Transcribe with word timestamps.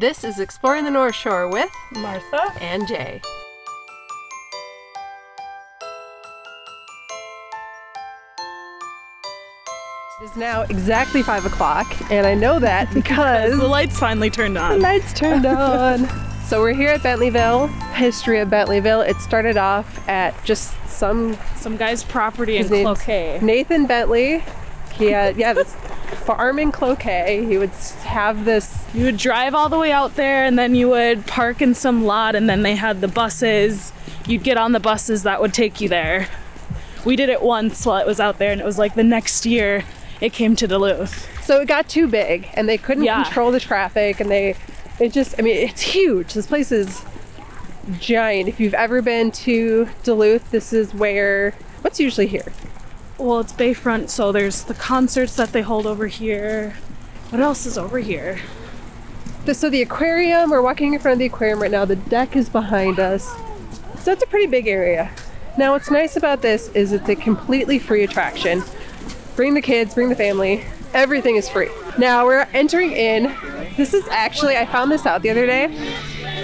This 0.00 0.24
is 0.24 0.40
Exploring 0.40 0.84
the 0.84 0.90
North 0.90 1.14
Shore 1.14 1.46
with 1.48 1.70
Martha. 1.92 2.52
and 2.60 2.88
Jay. 2.88 3.20
It 10.20 10.24
is 10.24 10.36
now 10.36 10.62
exactly 10.62 11.22
five 11.22 11.46
o'clock, 11.46 11.86
and 12.10 12.26
I 12.26 12.34
know 12.34 12.58
that 12.58 12.92
because 12.94 13.58
The 13.58 13.66
lights 13.66 13.98
finally 13.98 14.28
turned 14.30 14.58
on. 14.58 14.72
the 14.72 14.78
lights 14.78 15.12
turned 15.12 15.46
on. 15.46 16.08
So 16.44 16.60
we're 16.60 16.74
here 16.74 16.90
at 16.90 17.00
Bentleyville. 17.00 17.68
History 17.94 18.40
of 18.40 18.48
Bentleyville. 18.48 19.06
It 19.08 19.16
started 19.16 19.56
off 19.56 20.06
at 20.08 20.34
just 20.44 20.74
some 20.88 21.38
Some 21.56 21.76
guy's 21.76 22.04
property 22.04 22.56
in 22.58 22.68
Cloquet. 22.68 23.38
Nathan 23.40 23.86
Bentley. 23.86 24.42
He 24.94 25.06
had 25.12 25.36
yeah 25.36 25.54
this 25.54 25.74
farm 26.26 26.58
in 26.58 26.70
Cloquet. 26.72 27.46
He 27.46 27.56
would 27.56 27.70
have 28.04 28.44
this 28.44 28.69
You 28.92 29.04
would 29.04 29.16
drive 29.18 29.54
all 29.54 29.68
the 29.68 29.78
way 29.78 29.92
out 29.92 30.16
there 30.16 30.44
and 30.44 30.58
then 30.58 30.74
you 30.74 30.88
would 30.88 31.26
park 31.26 31.62
in 31.62 31.74
some 31.74 32.04
lot 32.04 32.34
and 32.34 32.48
then 32.50 32.62
they 32.62 32.74
had 32.74 33.00
the 33.00 33.08
buses. 33.08 33.92
You'd 34.26 34.42
get 34.42 34.56
on 34.56 34.72
the 34.72 34.80
buses 34.80 35.22
that 35.22 35.40
would 35.40 35.54
take 35.54 35.80
you 35.80 35.88
there. 35.88 36.28
We 37.04 37.14
did 37.16 37.28
it 37.28 37.40
once 37.40 37.86
while 37.86 38.00
it 38.00 38.06
was 38.06 38.18
out 38.20 38.38
there 38.38 38.50
and 38.50 38.60
it 38.60 38.64
was 38.64 38.78
like 38.78 38.94
the 38.94 39.04
next 39.04 39.46
year 39.46 39.84
it 40.20 40.32
came 40.32 40.56
to 40.56 40.66
Duluth. 40.66 41.28
So 41.44 41.60
it 41.60 41.68
got 41.68 41.88
too 41.88 42.08
big 42.08 42.48
and 42.54 42.68
they 42.68 42.76
couldn't 42.78 43.04
Yeah. 43.04 43.22
control 43.24 43.52
the 43.52 43.60
traffic 43.60 44.18
and 44.20 44.30
they 44.30 44.56
it 44.98 45.12
just 45.12 45.34
I 45.38 45.42
mean 45.42 45.56
it's 45.56 45.80
huge. 45.82 46.34
This 46.34 46.46
place 46.46 46.72
is 46.72 47.02
giant. 48.00 48.48
If 48.48 48.58
you've 48.60 48.74
ever 48.74 49.00
been 49.02 49.30
to 49.32 49.88
Duluth, 50.02 50.50
this 50.50 50.72
is 50.72 50.92
where 50.92 51.54
what's 51.82 52.00
usually 52.00 52.26
here? 52.26 52.52
Well, 53.18 53.40
it's 53.40 53.52
Bayfront, 53.52 54.08
so 54.08 54.32
there's 54.32 54.64
the 54.64 54.74
concerts 54.74 55.36
that 55.36 55.52
they 55.52 55.62
hold 55.62 55.86
over 55.86 56.06
here. 56.08 56.76
What 57.30 57.40
else 57.40 57.66
is 57.66 57.78
over 57.78 57.98
here? 57.98 58.40
The- 59.44 59.54
So 59.54 59.70
the 59.70 59.82
aquarium, 59.82 60.50
we're 60.50 60.62
walking 60.62 60.94
in 60.94 61.00
front 61.00 61.14
of 61.14 61.18
the 61.18 61.26
aquarium 61.26 61.60
right 61.60 61.70
now. 61.70 61.84
The 61.84 61.96
deck 61.96 62.36
is 62.36 62.48
behind 62.48 62.98
us. 63.00 63.34
So 63.98 64.12
it's 64.12 64.22
a 64.22 64.26
pretty 64.26 64.46
big 64.46 64.66
area. 64.66 65.10
Now 65.58 65.72
what's 65.72 65.90
nice 65.90 66.16
about 66.16 66.42
this 66.42 66.68
is 66.68 66.92
it's 66.92 67.08
a 67.08 67.16
completely 67.16 67.78
free 67.78 68.04
attraction. 68.04 68.62
Bring 69.36 69.54
the 69.54 69.60
kids, 69.62 69.94
bring 69.94 70.08
the 70.08 70.14
family. 70.16 70.64
Everything 70.94 71.36
is 71.36 71.48
free. 71.48 71.68
Now 71.98 72.24
we're 72.26 72.46
entering 72.54 72.92
in. 72.92 73.34
This 73.76 73.94
is 73.94 74.06
actually 74.08 74.56
I 74.56 74.66
found 74.66 74.90
this 74.90 75.06
out 75.06 75.22
the 75.22 75.30
other 75.30 75.46
day. 75.46 75.66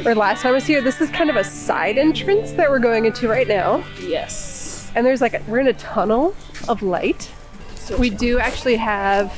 Or 0.05 0.14
last 0.14 0.42
time 0.42 0.50
I 0.50 0.55
was 0.55 0.66
here. 0.66 0.81
This 0.81 1.00
is 1.00 1.10
kind 1.10 1.31
of 1.31 1.36
a 1.36 1.44
side 1.44 1.98
entrance 1.98 2.53
that 2.53 2.70
we're 2.70 2.78
going 2.78 3.06
into 3.06 3.28
right 3.28 3.48
now. 3.48 3.84
Yes. 4.00 4.91
And 4.94 5.05
there's 5.06 5.20
like 5.20 5.34
a, 5.34 5.42
we're 5.48 5.58
in 5.58 5.66
a 5.69 5.72
tunnel 5.75 6.34
of 6.69 6.83
light. 6.83 7.31
We 7.98 8.10
do 8.10 8.38
actually 8.38 8.77
have 8.77 9.33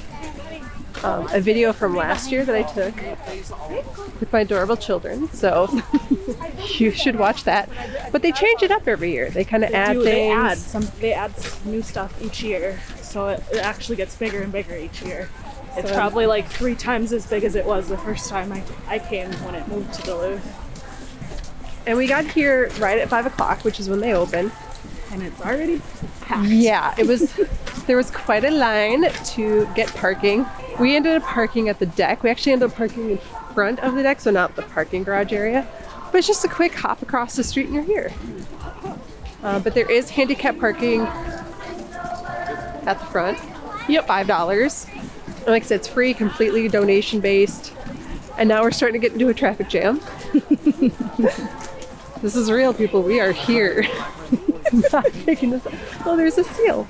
um, 1.05 1.29
a 1.33 1.41
video 1.41 1.73
from 1.73 1.95
last 1.95 2.31
year 2.33 2.45
that 2.45 2.55
I 2.55 2.63
took 2.63 2.95
with 4.21 4.33
my 4.33 4.41
adorable 4.41 4.77
children. 4.77 5.29
So 5.33 5.69
you 6.79 6.91
should 6.91 7.17
watch 7.17 7.45
that. 7.45 7.69
But 8.13 8.23
they 8.23 8.33
change 8.33 8.63
it 8.63 8.71
up 8.71 8.87
every 8.89 9.13
year. 9.13 9.31
They 9.31 9.45
kind 9.45 9.65
of 9.65 9.73
add 9.75 9.95
Do- 9.95 10.05
things. 10.05 10.15
they 10.15 10.31
add 10.31 10.59
some 10.59 10.89
they 11.01 11.13
add 11.13 11.33
new 11.65 11.83
stuff 11.83 12.21
each 12.23 12.43
year. 12.43 12.79
So 13.03 13.29
it, 13.29 13.43
it 13.53 13.59
actually 13.59 13.97
gets 13.97 14.17
bigger 14.17 14.43
and 14.43 14.53
bigger 14.53 14.77
each 14.77 15.03
year. 15.03 15.29
It's 15.77 15.89
So- 15.89 15.95
probably 15.95 16.27
like 16.27 16.49
three 16.49 16.75
times 16.75 17.13
as 17.13 17.27
big 17.27 17.45
as 17.45 17.55
it 17.55 17.65
was 17.65 17.89
the 17.89 17.99
first 17.99 18.29
time 18.29 18.53
I, 18.53 18.63
I 18.87 18.99
came 18.99 19.31
when 19.45 19.55
it 19.55 19.67
moved 19.69 19.93
to 19.95 20.03
Duluth. 20.03 20.65
And 21.87 21.97
we 21.97 22.07
got 22.07 22.25
here 22.27 22.69
right 22.79 22.99
at 22.99 23.09
five 23.09 23.25
o'clock, 23.27 23.65
which 23.65 23.81
is 23.81 23.89
when 23.89 24.01
they 24.01 24.13
open. 24.15 24.53
And 25.11 25.23
it's 25.23 25.41
already 25.41 25.81
packed. 26.21 26.49
Yeah, 26.49 26.95
it 26.99 27.07
was. 27.07 27.39
there 27.89 27.97
was 27.97 28.11
quite 28.11 28.45
a 28.45 28.51
line 28.51 29.11
to 29.25 29.67
get 29.75 29.89
parking. 29.95 30.47
We 30.79 30.95
ended 30.95 31.17
up 31.17 31.23
parking 31.23 31.71
at 31.71 31.79
the 31.79 31.87
deck. 31.87 32.23
We 32.23 32.29
actually 32.29 32.53
ended 32.53 32.71
up 32.71 32.77
parking 32.77 33.13
in 33.13 33.19
front 33.19 33.81
of 33.81 33.95
the 33.95 34.03
deck, 34.03 34.21
so 34.21 34.31
not 34.31 34.55
the 34.57 34.63
parking 34.63 35.05
garage 35.05 35.33
area. 35.33 35.67
But 36.13 36.19
it's 36.19 36.27
just 36.27 36.45
a 36.45 36.49
quick 36.49 36.75
hop 36.75 37.01
across 37.01 37.35
the 37.35 37.43
street 37.43 37.67
and 37.67 37.75
you're 37.75 37.85
here. 37.85 38.13
Uh, 39.43 39.59
but 39.59 39.75
there 39.75 39.91
is 39.91 40.11
handicap 40.11 40.59
parking 40.59 41.01
at 41.01 42.99
the 43.01 43.07
front. 43.07 43.39
Yep, 43.89 44.07
five 44.07 44.27
dollars. 44.27 44.87
Like 45.47 45.63
I 45.63 45.67
said, 45.67 45.81
it's 45.81 45.89
free, 45.89 46.13
completely 46.13 46.69
donation 46.69 47.21
based. 47.21 47.73
And 48.37 48.51
now 48.51 48.63
we're 48.63 48.71
starting 48.71 49.01
to 49.01 49.05
get 49.05 49.15
into 49.15 49.29
a 49.29 49.35
traffic 49.35 49.71
jam. 49.71 50.03
this 52.21 52.37
is 52.37 52.51
real, 52.51 52.75
people. 52.75 53.03
We 53.03 53.19
are 53.19 53.33
here. 53.33 53.87
not 54.93 55.27
making 55.27 55.51
this. 55.51 55.67
Oh, 56.05 56.17
there's 56.17 56.39
a 56.39 56.45
seal. 56.45 56.87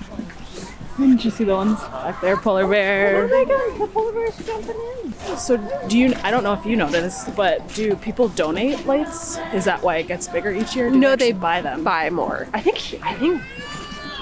Did 0.99 1.25
you 1.25 1.31
see 1.31 1.45
the 1.45 1.55
ones 1.55 1.81
back 1.81 2.21
there? 2.21 2.37
Polar 2.37 2.67
bear. 2.67 3.25
Oh 3.25 3.29
my 3.29 3.45
god, 3.45 3.81
the 3.81 3.87
polar 3.87 4.13
bear's 4.13 4.37
jumping 4.45 4.77
in. 5.05 5.37
So 5.37 5.57
do 5.89 5.97
you? 5.97 6.15
I 6.25 6.31
don't 6.31 6.43
know 6.43 6.53
if 6.55 6.67
you 6.67 6.75
know 6.77 6.89
this, 6.89 7.29
but 7.37 7.67
do 7.75 7.95
people 7.97 8.29
donate 8.29 8.85
lights? 8.87 9.39
Is 9.53 9.65
that 9.65 9.83
why 9.83 9.97
it 9.99 10.09
gets 10.09 10.27
bigger 10.29 10.51
each 10.51 10.75
year? 10.75 10.91
Do 10.91 10.97
No, 10.99 11.13
actually 11.13 11.33
they 11.33 11.39
buy 11.39 11.61
them. 11.63 11.85
Buy 11.85 12.11
more. 12.11 12.49
I 12.53 12.61
think. 12.61 13.01
I 13.05 13.15
think 13.15 13.41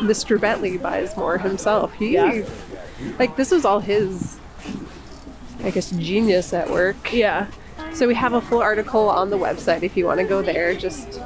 Mr. 0.01 0.39
Bentley 0.39 0.77
buys 0.77 1.17
more 1.17 1.39
himself. 1.39 1.95
He, 1.95 2.13
Yeah. 2.15 2.43
like, 3.19 3.37
this 3.37 3.51
was 3.51 3.65
all 3.65 3.81
his. 3.81 4.37
I 5.65 5.71
guess 5.71 5.91
genius 5.93 6.53
at 6.53 6.69
work. 6.71 7.13
Yeah. 7.13 7.47
So 7.95 8.07
we 8.07 8.15
have 8.15 8.35
a 8.35 8.41
full 8.43 8.61
article 8.61 9.09
on 9.09 9.31
the 9.31 9.39
website 9.39 9.83
if 9.83 9.97
you 9.97 10.05
want 10.05 10.21
to 10.21 10.25
go 10.27 10.43
there. 10.43 10.75
Just 10.75 11.19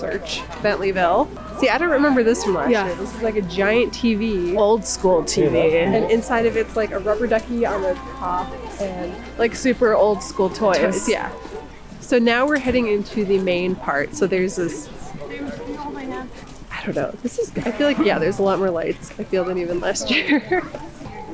search 0.00 0.40
Bentleyville. 0.62 1.28
See, 1.60 1.68
I 1.68 1.76
don't 1.78 1.90
remember 1.90 2.22
this 2.22 2.42
from 2.44 2.54
last 2.54 2.70
Yeah. 2.70 2.86
year. 2.86 2.94
This 2.96 3.14
is 3.14 3.22
like 3.22 3.36
a 3.36 3.42
giant 3.42 3.92
TV, 3.92 4.56
Old 4.56 4.84
school 4.84 5.22
TV. 5.22 5.74
and 5.82 6.10
inside 6.10 6.46
of 6.46 6.56
it's 6.56 6.74
like 6.76 6.90
a 6.90 6.98
rubber 6.98 7.26
ducky 7.26 7.66
on 7.66 7.82
the 7.82 7.94
top 8.18 8.50
and 8.80 9.12
Like 9.38 9.54
super 9.54 9.94
old 9.94 10.22
school 10.22 10.48
toys. 10.48 10.78
toys. 10.78 11.08
Yeah. 11.08 11.30
So 12.00 12.18
now 12.18 12.46
we're 12.46 12.58
heading 12.58 12.88
into 12.88 13.24
the 13.24 13.38
main 13.38 13.74
part. 13.76 14.14
So 14.16 14.26
there's 14.26 14.56
this. 14.56 14.88
I 16.72 16.84
don't 16.86 16.96
know. 16.96 17.12
This 17.22 17.38
is. 17.38 17.52
I 17.58 17.70
feel 17.72 17.86
like 17.86 17.98
yeah. 17.98 18.18
There's 18.18 18.38
a 18.38 18.42
lot 18.42 18.58
more 18.58 18.70
lights. 18.70 19.10
I 19.18 19.24
feel 19.24 19.44
than 19.44 19.58
even 19.58 19.80
last 19.80 20.10
year. 20.14 20.62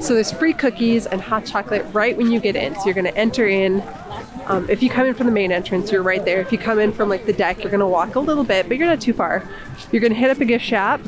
so 0.00 0.14
there's 0.14 0.32
free 0.32 0.52
cookies 0.52 1.06
and 1.06 1.20
hot 1.20 1.46
chocolate 1.46 1.86
right 1.92 2.16
when 2.16 2.30
you 2.32 2.40
get 2.40 2.56
in. 2.56 2.74
So 2.74 2.86
you're 2.86 2.94
gonna 2.94 3.10
enter 3.10 3.46
in. 3.46 3.82
Um, 4.46 4.68
if 4.70 4.82
you 4.82 4.88
come 4.88 5.06
in 5.06 5.14
from 5.14 5.26
the 5.26 5.32
main 5.32 5.50
entrance, 5.52 5.90
you're 5.90 6.02
right 6.02 6.24
there. 6.24 6.40
If 6.40 6.52
you 6.52 6.58
come 6.58 6.78
in 6.78 6.92
from 6.92 7.08
like 7.08 7.26
the 7.26 7.32
deck, 7.32 7.62
you're 7.62 7.70
gonna 7.70 7.88
walk 7.88 8.14
a 8.14 8.20
little 8.20 8.44
bit, 8.44 8.68
but 8.68 8.76
you're 8.76 8.86
not 8.86 9.00
too 9.00 9.12
far. 9.12 9.48
You're 9.90 10.00
gonna 10.02 10.14
hit 10.14 10.30
up 10.30 10.40
a 10.40 10.44
gift 10.44 10.64
shop, 10.64 11.00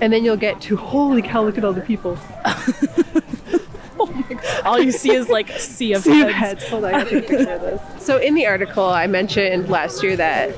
and 0.00 0.12
then 0.12 0.24
you'll 0.24 0.36
get 0.36 0.60
to 0.62 0.76
holy 0.76 1.20
cow! 1.22 1.44
Look 1.44 1.58
at 1.58 1.64
all 1.64 1.72
the 1.74 1.80
people. 1.82 2.18
All 4.64 4.78
you 4.80 4.92
see 4.92 5.10
is 5.12 5.28
like 5.28 5.50
a 5.50 5.58
sea 5.58 5.92
of 5.94 6.02
Sea 6.04 6.22
of 6.22 6.28
heads. 6.30 6.62
heads. 6.62 6.70
Hold 6.70 6.84
on, 6.84 6.94
I 6.94 7.04
gotta 7.04 7.20
picture 7.22 7.50
of 7.50 7.60
this. 7.60 8.04
So 8.04 8.18
in 8.18 8.34
the 8.34 8.46
article, 8.46 8.84
I 8.84 9.06
mentioned 9.06 9.68
last 9.68 10.02
year 10.02 10.16
that 10.16 10.54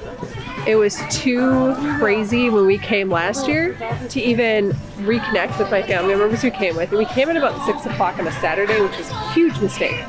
it 0.66 0.76
was 0.76 1.00
too 1.10 1.74
crazy 1.98 2.50
when 2.50 2.66
we 2.66 2.76
came 2.78 3.08
last 3.10 3.48
year 3.48 3.76
to 4.10 4.20
even 4.20 4.72
reconnect 4.98 5.58
with 5.58 5.70
my 5.70 5.82
family 5.82 6.14
members 6.14 6.42
who 6.42 6.50
came 6.50 6.76
with. 6.76 6.90
And 6.90 6.98
we 6.98 7.06
came 7.06 7.30
at 7.30 7.36
about 7.36 7.64
six 7.64 7.86
o'clock 7.86 8.18
on 8.18 8.26
a 8.26 8.32
Saturday, 8.32 8.80
which 8.80 8.96
was 8.98 9.08
a 9.10 9.32
huge 9.32 9.58
mistake. 9.60 10.04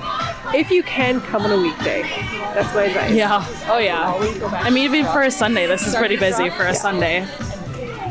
If 0.53 0.69
you 0.71 0.83
can, 0.83 1.21
come 1.21 1.43
on 1.43 1.51
a 1.51 1.61
weekday. 1.61 2.01
That's 2.53 2.73
my 2.75 2.83
advice. 2.83 3.13
Yeah. 3.13 3.45
Oh 3.69 3.77
yeah. 3.77 4.13
I 4.51 4.69
mean, 4.69 4.83
even 4.93 5.05
for 5.11 5.21
a 5.21 5.31
Sunday, 5.31 5.65
this 5.67 5.87
is 5.87 5.95
pretty 5.95 6.17
busy 6.17 6.49
for 6.49 6.65
a 6.65 6.73
Sunday. 6.75 7.25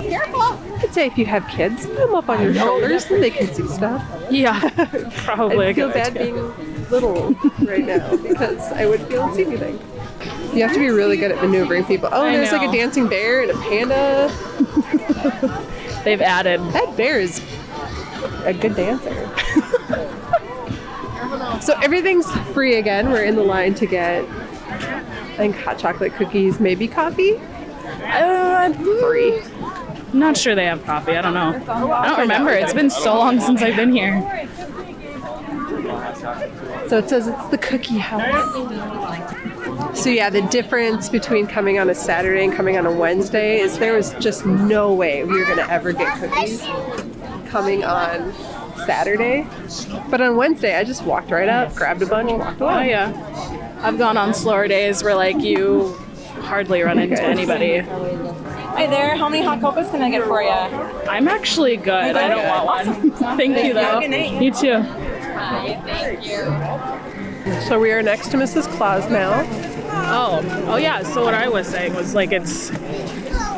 Careful. 0.08 0.40
I'd 0.42 0.94
say 0.94 1.06
if 1.06 1.18
you 1.18 1.26
have 1.26 1.46
kids, 1.48 1.86
put 1.86 1.96
them 1.96 2.14
up 2.14 2.28
on 2.28 2.42
your 2.42 2.54
shoulders 2.54 3.04
and 3.10 3.22
they 3.22 3.30
can 3.30 3.46
see 3.52 3.66
stuff. 3.68 4.02
Yeah. 4.30 4.58
Probably. 5.16 5.68
I 5.68 5.72
feel 5.74 5.90
bad 5.90 6.16
idea. 6.16 6.32
being 6.32 6.88
little 6.90 7.32
right 7.60 7.84
now 7.84 8.16
because 8.16 8.60
I 8.72 8.86
wouldn't 8.86 9.08
be 9.08 9.16
able 9.16 9.28
to 9.28 9.34
see 9.34 9.44
anything. 9.44 9.78
You 10.56 10.62
have 10.62 10.72
to 10.72 10.78
be 10.78 10.88
really 10.88 11.16
good 11.16 11.30
at 11.30 11.42
maneuvering 11.42 11.84
people. 11.84 12.08
Oh, 12.10 12.24
I 12.24 12.32
there's 12.36 12.50
like 12.52 12.68
a 12.68 12.72
dancing 12.72 13.08
bear 13.08 13.42
and 13.42 13.50
a 13.50 13.54
panda. 13.54 14.28
They've 16.04 16.20
added. 16.20 16.60
That 16.72 16.96
bear 16.96 17.20
is 17.20 17.40
a 18.44 18.52
good 18.54 18.74
dancer. 18.74 19.10
So 21.60 21.74
everything's 21.82 22.30
free 22.52 22.76
again. 22.76 23.10
We're 23.10 23.24
in 23.24 23.36
the 23.36 23.42
line 23.44 23.74
to 23.74 23.86
get, 23.86 24.24
I 24.24 25.36
think, 25.36 25.56
hot 25.56 25.78
chocolate 25.78 26.14
cookies, 26.14 26.60
maybe 26.60 26.88
coffee. 26.88 27.40
Uh, 28.02 28.72
Free. 28.72 29.42
not 30.12 30.36
sure 30.36 30.54
they 30.54 30.66
have 30.66 30.84
coffee. 30.84 31.16
I 31.16 31.22
don't 31.22 31.34
know. 31.34 31.50
I 31.92 32.08
don't 32.08 32.20
remember. 32.20 32.50
It's 32.50 32.72
been 32.72 32.90
so 32.90 33.16
long 33.18 33.40
since 33.40 33.62
I've 33.62 33.76
been 33.76 33.92
here. 33.92 34.48
So 36.88 36.98
it 36.98 37.08
says 37.08 37.28
it's 37.28 37.48
the 37.48 37.58
cookie 37.58 37.98
house. 37.98 38.54
So 39.98 40.10
yeah, 40.10 40.30
the 40.30 40.42
difference 40.42 41.08
between 41.08 41.46
coming 41.46 41.78
on 41.78 41.88
a 41.90 41.94
Saturday 41.94 42.44
and 42.44 42.52
coming 42.52 42.76
on 42.76 42.86
a 42.86 42.92
Wednesday 42.92 43.60
is 43.60 43.78
there 43.78 43.94
was 43.94 44.12
just 44.14 44.44
no 44.46 44.92
way 44.92 45.24
we 45.24 45.38
were 45.38 45.46
gonna 45.46 45.66
ever 45.70 45.92
get 45.92 46.18
cookies 46.18 46.62
coming 47.48 47.84
on 47.84 48.32
Saturday. 48.86 49.46
But 50.10 50.20
on 50.20 50.36
Wednesday, 50.36 50.76
I 50.76 50.84
just 50.84 51.02
walked 51.04 51.30
right 51.30 51.48
up, 51.48 51.74
grabbed 51.74 52.02
a 52.02 52.06
bunch, 52.06 52.30
walked 52.32 52.60
Oh 52.60 52.68
away. 52.68 52.90
yeah. 52.90 53.78
I've 53.82 53.98
gone 53.98 54.16
on 54.16 54.34
slower 54.34 54.68
days 54.68 55.02
where 55.02 55.14
like 55.14 55.40
you 55.40 55.94
hardly 56.42 56.82
run 56.82 56.98
into 56.98 57.22
anybody. 57.22 57.78
Hi 57.78 58.86
there. 58.86 59.16
How 59.16 59.28
many 59.28 59.44
hot 59.44 59.60
cocos 59.60 59.90
can 59.90 60.02
I 60.02 60.10
get 60.10 60.24
for 60.24 60.42
you? 60.42 60.48
I'm 60.50 61.28
actually 61.28 61.76
good. 61.76 62.16
I 62.16 62.28
don't 62.28 62.46
want 62.46 62.86
one. 62.86 63.10
Thank 63.36 63.56
you 63.64 63.74
though. 63.74 64.00
Good 64.00 64.10
night. 64.10 64.40
You 64.42 64.50
too. 64.52 64.82
So 67.68 67.78
we 67.80 67.90
are 67.92 68.02
next 68.02 68.28
to 68.30 68.36
Mrs. 68.36 68.66
Claus 68.76 69.08
now. 69.10 69.44
Oh, 70.12 70.40
oh 70.68 70.76
yeah. 70.76 71.02
So 71.02 71.24
what 71.24 71.34
I 71.34 71.48
was 71.48 71.66
saying 71.68 71.94
was 71.94 72.14
like 72.14 72.32
it's 72.32 72.70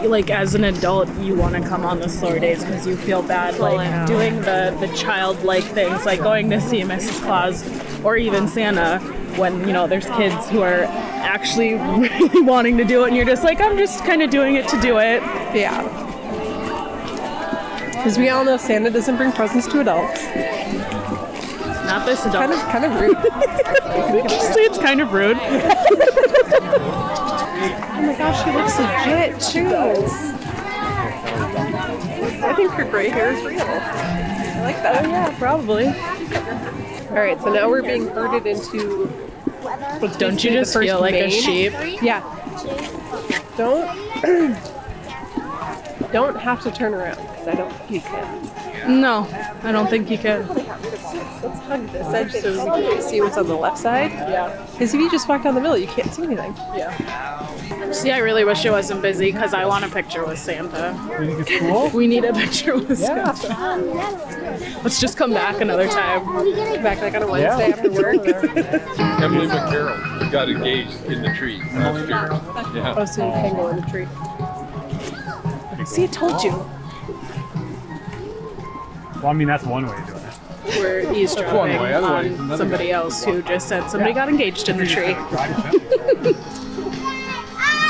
like 0.04 0.30
as 0.30 0.54
an 0.54 0.64
adult 0.64 1.08
you 1.18 1.34
want 1.34 1.54
to 1.54 1.60
come 1.68 1.84
on 1.84 2.00
the 2.00 2.08
slower 2.08 2.38
days 2.38 2.64
because 2.64 2.86
you 2.86 2.96
feel 2.96 3.22
bad 3.22 3.58
like 3.58 4.06
doing 4.06 4.36
the 4.40 4.76
the 4.80 4.88
childlike 4.96 5.64
things 5.64 6.04
like 6.04 6.20
going 6.20 6.50
to 6.50 6.60
see 6.60 6.80
Mrs. 6.82 7.20
Claus 7.22 7.64
or 8.04 8.16
even 8.16 8.48
Santa 8.48 8.98
when 9.36 9.66
you 9.66 9.72
know 9.72 9.86
there's 9.86 10.06
kids 10.06 10.48
who 10.50 10.60
are 10.62 10.84
actually 10.84 11.74
really 11.98 12.42
wanting 12.42 12.76
to 12.76 12.84
do 12.84 13.04
it 13.04 13.08
and 13.08 13.16
you're 13.16 13.26
just 13.26 13.44
like 13.44 13.60
I'm 13.60 13.76
just 13.76 14.04
kind 14.04 14.22
of 14.22 14.30
doing 14.30 14.56
it 14.56 14.68
to 14.68 14.80
do 14.80 14.98
it. 14.98 15.22
Yeah. 15.54 15.98
Because 18.02 18.18
we 18.18 18.30
all 18.30 18.44
know 18.44 18.56
Santa 18.56 18.90
doesn't 18.90 19.16
bring 19.16 19.30
presents 19.30 19.68
to 19.68 19.80
adults. 19.80 20.24
Not 21.86 22.06
this 22.06 22.24
adult. 22.24 22.50
Kind 22.50 22.52
of, 22.52 22.58
kind 22.70 22.84
of 22.84 23.00
rude. 23.00 24.28
Just 24.28 24.54
say 24.54 24.62
it's 24.62 24.78
kind 24.78 25.00
of 25.00 25.12
rude. 25.12 25.36
Oh 27.64 28.02
my 28.02 28.14
gosh, 28.16 28.44
she 28.44 28.50
looks 28.50 28.78
legit 28.78 29.40
too. 29.40 29.74
I 32.44 32.54
think 32.54 32.70
her 32.72 32.84
gray 32.84 33.08
hair 33.08 33.32
is 33.32 33.44
real. 33.44 33.60
I 33.60 34.60
like 34.62 34.82
that. 34.82 35.04
Oh 35.04 35.08
yeah, 35.08 35.38
probably. 35.38 35.86
All 35.86 37.16
right, 37.16 37.40
so 37.40 37.52
now 37.52 37.68
we're 37.68 37.82
being 37.82 38.08
herded 38.08 38.46
into. 38.46 39.06
what's 40.00 40.16
Don't 40.16 40.42
you 40.42 40.50
just 40.50 40.76
feel 40.76 41.00
like 41.00 41.14
a 41.14 41.30
sheep? 41.30 41.72
Yeah. 42.02 42.22
Don't. 43.56 43.86
don't 46.12 46.36
have 46.36 46.62
to 46.62 46.70
turn 46.70 46.94
around 46.94 47.16
because 47.16 47.48
I 47.48 47.54
don't 47.54 47.72
think 47.72 47.90
you 47.90 48.00
can. 48.00 48.61
No, 48.88 49.28
I 49.62 49.72
don't 49.72 49.88
think 49.88 50.10
you 50.10 50.18
can. 50.18 50.46
Let's 50.48 51.58
hug 51.60 51.88
this 51.88 52.06
edge 52.08 52.32
so 52.42 52.76
we 52.76 52.82
can 52.82 53.02
see 53.02 53.20
what's 53.20 53.36
on 53.36 53.46
the 53.46 53.54
left 53.54 53.78
side. 53.78 54.10
Yeah. 54.12 54.66
Because 54.72 54.94
if 54.94 55.00
you 55.00 55.10
just 55.10 55.28
walk 55.28 55.44
down 55.44 55.54
the 55.54 55.60
middle, 55.60 55.76
you 55.76 55.86
can't 55.86 56.12
see 56.12 56.22
anything. 56.22 56.54
Yeah. 56.74 57.92
See, 57.92 58.10
I 58.10 58.18
really 58.18 58.44
wish 58.44 58.64
it 58.64 58.70
wasn't 58.70 59.02
busy 59.02 59.32
because 59.32 59.52
I 59.54 59.66
want 59.66 59.84
a 59.84 59.88
picture 59.88 60.24
with 60.24 60.38
Santa. 60.38 60.98
You 61.20 61.34
think 61.34 61.48
it's 61.48 61.60
cool? 61.60 61.90
We 61.90 62.06
need 62.06 62.24
a 62.24 62.32
picture 62.32 62.74
with 62.76 62.98
Santa. 62.98 63.48
Let's 64.82 65.00
just 65.00 65.16
come 65.16 65.32
back 65.32 65.60
another 65.60 65.88
time. 65.88 66.24
Back 66.82 67.00
like 67.00 67.14
on 67.14 67.22
a 67.22 67.26
Wednesday 67.26 67.72
after 67.72 67.90
work. 67.90 68.26
Emily 69.22 69.46
McCarroll 69.46 70.32
got 70.32 70.48
engaged 70.48 71.04
in 71.04 71.22
the 71.22 71.34
tree 71.34 71.58
last 71.74 72.08
year. 72.08 72.28
Yeah. 72.74 72.94
Oh, 72.96 73.04
so 73.04 73.26
you 73.26 73.32
can 73.32 73.56
go 73.56 73.68
in 73.68 73.76
the 73.76 73.82
tree. 73.82 74.06
See, 75.84 76.04
I 76.04 76.06
told 76.06 76.42
you. 76.42 76.64
Well, 79.22 79.30
I 79.30 79.34
mean, 79.34 79.46
that's 79.46 79.64
one 79.64 79.86
way 79.86 79.96
of 79.96 80.06
doing 80.06 80.24
it. 80.24 80.78
We're 80.78 81.04
one 81.06 81.14
eavesdropping 81.14 81.80
way, 81.80 81.94
otherwise 81.94 82.32
on 82.32 82.44
another 82.44 82.56
somebody 82.56 82.90
else 82.90 83.24
who 83.24 83.40
just 83.42 83.68
said 83.68 83.88
somebody 83.88 84.12
got 84.12 84.28
engaged 84.28 84.68
in 84.68 84.76
the 84.76 84.86
tree. 84.86 85.14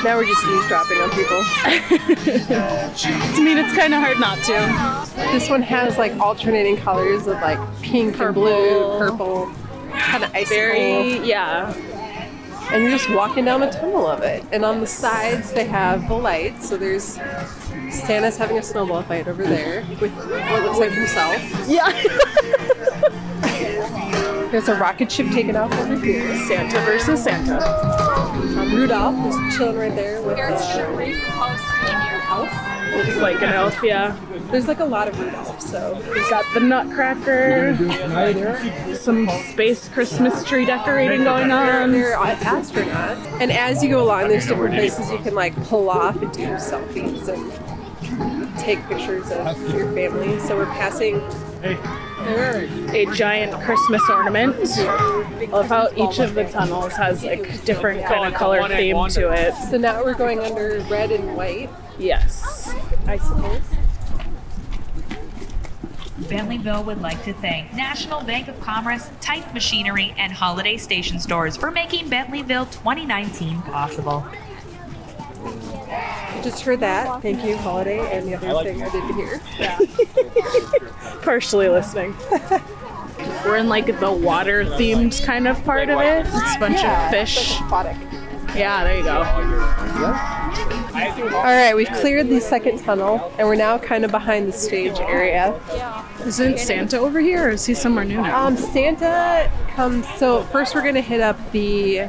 Now 0.05 0.17
we're 0.17 0.27
just 0.27 0.45
eavesdropping 0.45 0.99
on 0.99 1.11
people. 1.11 1.39
I 1.65 3.41
mean, 3.41 3.57
it's 3.57 3.73
kind 3.77 3.95
of 3.95 4.01
hard 4.03 4.19
not 4.19 4.37
to. 4.39 5.33
This 5.33 5.49
one 5.49 5.63
has 5.63 5.97
like 5.97 6.13
alternating 6.19 6.77
colors 6.77 7.29
of 7.29 7.35
like 7.35 7.59
pink 7.83 8.19
and 8.19 8.35
blue, 8.35 8.99
purple, 8.99 9.53
kind 9.93 10.25
of 10.25 10.35
ice 10.35 10.49
Very, 10.49 11.19
yeah. 11.19 11.73
And 12.73 12.83
you're 12.83 12.91
just 12.91 13.11
walking 13.11 13.45
down 13.45 13.63
a 13.63 13.71
tunnel 13.71 14.09
of 14.09 14.23
it. 14.23 14.45
And 14.51 14.65
on 14.65 14.81
the 14.81 14.89
sides, 14.89 15.53
they 15.53 15.67
have 15.67 16.09
the 16.09 16.15
lights. 16.15 16.69
So 16.69 16.77
there's 16.77 17.17
Santa's 17.93 18.37
having 18.37 18.59
a 18.59 18.63
snowball 18.63 19.03
fight 19.03 19.29
over 19.29 19.43
there 19.43 19.85
with 20.01 20.13
what 20.15 20.63
looks 20.63 20.79
like 20.79 20.93
himself. 20.93 21.69
Yeah. 21.69 21.91
There's 24.53 24.69
a 24.69 24.75
rocket 24.75 25.11
ship 25.11 25.31
taken 25.31 25.57
off 25.57 25.73
over 25.79 25.97
here. 25.97 26.37
Santa 26.47 26.79
versus 26.81 27.23
Santa. 27.25 27.59
Um, 27.59 28.75
Rudolph 28.75 29.27
is 29.27 29.57
chilling 29.57 29.79
right 29.79 29.95
there 29.95 30.21
with 30.21 30.39
uh, 30.39 30.49
Looks 32.95 33.17
like 33.17 33.37
an 33.41 33.55
elf, 33.55 33.83
yeah. 33.83 34.15
There's 34.51 34.69
like 34.69 34.81
a 34.81 34.85
lot 34.85 35.09
of 35.09 35.19
Rudolph, 35.19 35.63
so 35.63 35.95
We've 36.13 36.29
got 36.29 36.45
the 36.53 36.61
Nutcracker, 36.61 37.75
some 38.95 39.27
space 39.51 39.89
Christmas 39.89 40.45
tree 40.45 40.67
decorating 40.67 41.25
going 41.25 41.51
on. 41.51 41.93
they're 41.93 42.15
astronauts. 42.17 43.41
And 43.41 43.51
as 43.51 43.83
you 43.83 43.89
go 43.89 44.03
along, 44.03 44.29
there's 44.29 44.47
different 44.47 44.75
places 44.75 45.11
you 45.11 45.19
can 45.19 45.35
like 45.35 45.57
pull 45.65 45.89
off 45.89 46.21
and 46.21 46.31
do 46.31 46.43
selfies 46.57 47.29
and 47.29 47.72
take 48.63 48.87
pictures 48.87 49.31
of 49.31 49.75
your 49.75 49.93
family. 49.93 50.39
So 50.41 50.57
we're 50.57 50.67
passing 50.67 51.17
a 51.65 53.07
giant 53.15 53.53
Christmas 53.63 54.03
ornament. 54.09 54.57
I 54.79 55.47
love 55.51 55.67
how 55.67 55.89
each 55.97 56.19
of 56.19 56.35
the 56.35 56.45
tunnels 56.45 56.93
has 56.95 57.25
like 57.25 57.65
different 57.65 58.05
kind 58.07 58.27
of 58.27 58.35
color 58.35 58.67
theme 58.69 59.09
to 59.11 59.31
it. 59.33 59.55
So 59.71 59.77
now 59.79 60.05
we're 60.05 60.15
going 60.15 60.41
under 60.41 60.81
red 60.89 61.11
and 61.11 61.37
white, 61.37 61.71
Yes. 61.99 62.75
I 63.07 63.19
suppose. 63.19 63.61
Bentleyville 66.23 66.85
would 66.85 67.03
like 67.03 67.23
to 67.25 67.33
thank 67.35 67.73
National 67.75 68.23
Bank 68.23 68.47
of 68.49 68.59
Commerce, 68.61 69.11
Type 69.21 69.53
Machinery, 69.53 70.15
and 70.17 70.33
Holiday 70.33 70.77
Station 70.77 71.19
Stores 71.19 71.57
for 71.57 71.71
making 71.71 72.09
Bentleyville 72.09 72.71
2019 72.71 73.61
possible. 73.63 74.25
Just 76.43 76.63
heard 76.63 76.81
that. 76.81 77.23
Thank 77.23 77.45
you, 77.45 77.57
Holiday, 77.57 78.01
and 78.17 78.27
the 78.27 78.35
other 78.35 78.65
thing 78.65 78.83
I 78.83 78.91
didn't 78.91 79.15
hear. 79.15 79.41
Partially 81.23 81.69
listening. 81.69 82.17
We're 83.45 83.59
in 83.59 83.69
like 83.69 83.87
the 84.01 84.11
water 84.11 84.65
themed 84.65 85.25
kind 85.25 85.47
of 85.47 85.63
part 85.65 85.89
of 85.89 86.01
it. 86.01 86.27
It's 86.27 86.57
a 86.57 86.59
bunch 86.59 86.83
of 86.85 87.11
fish. 87.11 87.61
Aquatic. 87.61 87.97
Yeah, 88.57 88.85
there 88.85 88.99
you 88.99 89.05
go. 89.05 89.23
All 91.37 91.43
right, 91.43 91.75
we've 91.75 91.91
cleared 91.91 92.29
the 92.29 92.41
second 92.41 92.81
tunnel, 92.81 93.33
and 93.39 93.49
we're 93.49 93.55
now 93.55 93.79
kind 93.79 94.05
of 94.05 94.11
behind 94.11 94.49
the 94.49 94.53
stage 94.53 94.99
area. 95.01 95.59
Isn't 96.27 96.59
Santa 96.59 96.99
over 96.99 97.21
here 97.21 97.49
or 97.49 97.51
is 97.51 97.65
he 97.65 97.75
somewhere 97.75 98.05
new 98.05 98.21
now? 98.21 98.47
Um, 98.47 98.57
Santa 98.57 99.51
comes. 99.75 100.07
So 100.15 100.43
first, 100.45 100.75
we're 100.75 100.83
gonna 100.83 101.01
hit 101.01 101.21
up 101.21 101.39
the. 101.53 102.09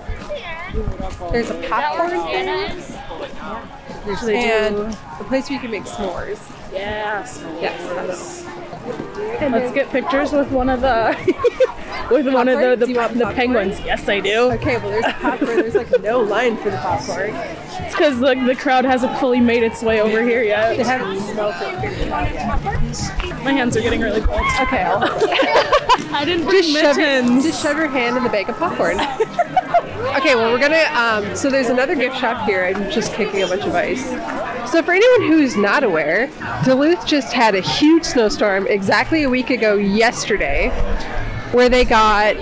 There's 1.31 1.49
a 1.49 1.65
popcorn 1.69 2.09
thing 2.09 2.92
They 4.25 4.49
and 4.51 4.75
do. 4.75 4.97
a 5.19 5.23
place 5.25 5.49
where 5.49 5.55
you 5.55 5.59
can 5.61 5.71
make 5.71 5.83
s'mores. 5.83 6.39
Yes. 6.71 7.43
Yes. 7.61 8.45
Let's 9.41 9.71
get 9.71 9.89
pictures 9.91 10.31
with 10.33 10.51
one 10.51 10.69
of 10.69 10.81
the 10.81 11.15
with 12.11 12.27
one 12.33 12.47
of 12.49 12.59
the 12.59 12.85
Popcorn? 12.93 13.17
the, 13.19 13.25
the 13.25 13.31
penguins. 13.33 13.79
Yes, 13.81 14.07
I 14.09 14.19
do. 14.19 14.51
Okay, 14.53 14.77
well, 14.77 14.89
there's 14.89 15.05
popcorn. 15.13 15.57
There's 15.57 15.75
like 15.75 16.01
no 16.01 16.19
line 16.19 16.57
for 16.57 16.69
the 16.69 16.77
popcorn. 16.77 17.31
It's 17.33 17.95
because 17.95 18.19
like 18.19 18.45
the 18.45 18.55
crowd 18.55 18.83
hasn't 18.85 19.17
fully 19.19 19.39
made 19.39 19.63
its 19.63 19.81
way 19.81 20.01
over 20.01 20.21
here 20.21 20.41
They 20.41 20.47
yet. 20.49 20.77
haven't 20.85 21.19
smelt 21.21 21.55
it. 21.59 21.75
figured 21.81 21.99
it 22.07 22.11
out 22.11 22.33
yet. 22.33 23.43
My 23.43 23.51
hands 23.53 23.77
are 23.77 23.81
getting 23.81 24.01
really 24.01 24.21
cold. 24.21 24.41
Okay, 24.61 24.83
I'll 24.83 25.03
I 26.13 26.25
didn't 26.25 26.45
bring 26.45 26.63
just 26.63 26.77
shove, 26.77 26.97
mittens. 26.97 27.43
just 27.43 27.63
shove 27.63 27.77
your 27.77 27.87
hand 27.87 28.17
in 28.17 28.23
the 28.23 28.29
bag 28.29 28.49
of 28.49 28.57
popcorn. 28.57 28.97
Okay, 30.17 30.35
well, 30.35 30.51
we're 30.51 30.59
gonna. 30.59 30.85
Um, 30.93 31.35
so 31.35 31.49
there's 31.49 31.69
another 31.69 31.95
gift 31.95 32.17
shop 32.17 32.45
here. 32.47 32.63
I'm 32.65 32.91
just 32.91 33.13
kicking 33.13 33.41
a 33.41 33.47
bunch 33.47 33.63
of 33.63 33.73
ice. 33.73 34.05
So 34.71 34.83
for 34.83 34.91
anyone 34.91 35.29
who's 35.31 35.55
not 35.55 35.83
aware, 35.83 36.29
Duluth 36.63 37.05
just 37.05 37.33
had 37.33 37.55
a 37.55 37.61
huge 37.61 38.03
snowstorm 38.03 38.67
exactly 38.67 39.23
a 39.23 39.29
week 39.29 39.49
ago 39.49 39.75
yesterday, 39.75 40.69
where 41.51 41.69
they 41.69 41.85
got 41.85 42.35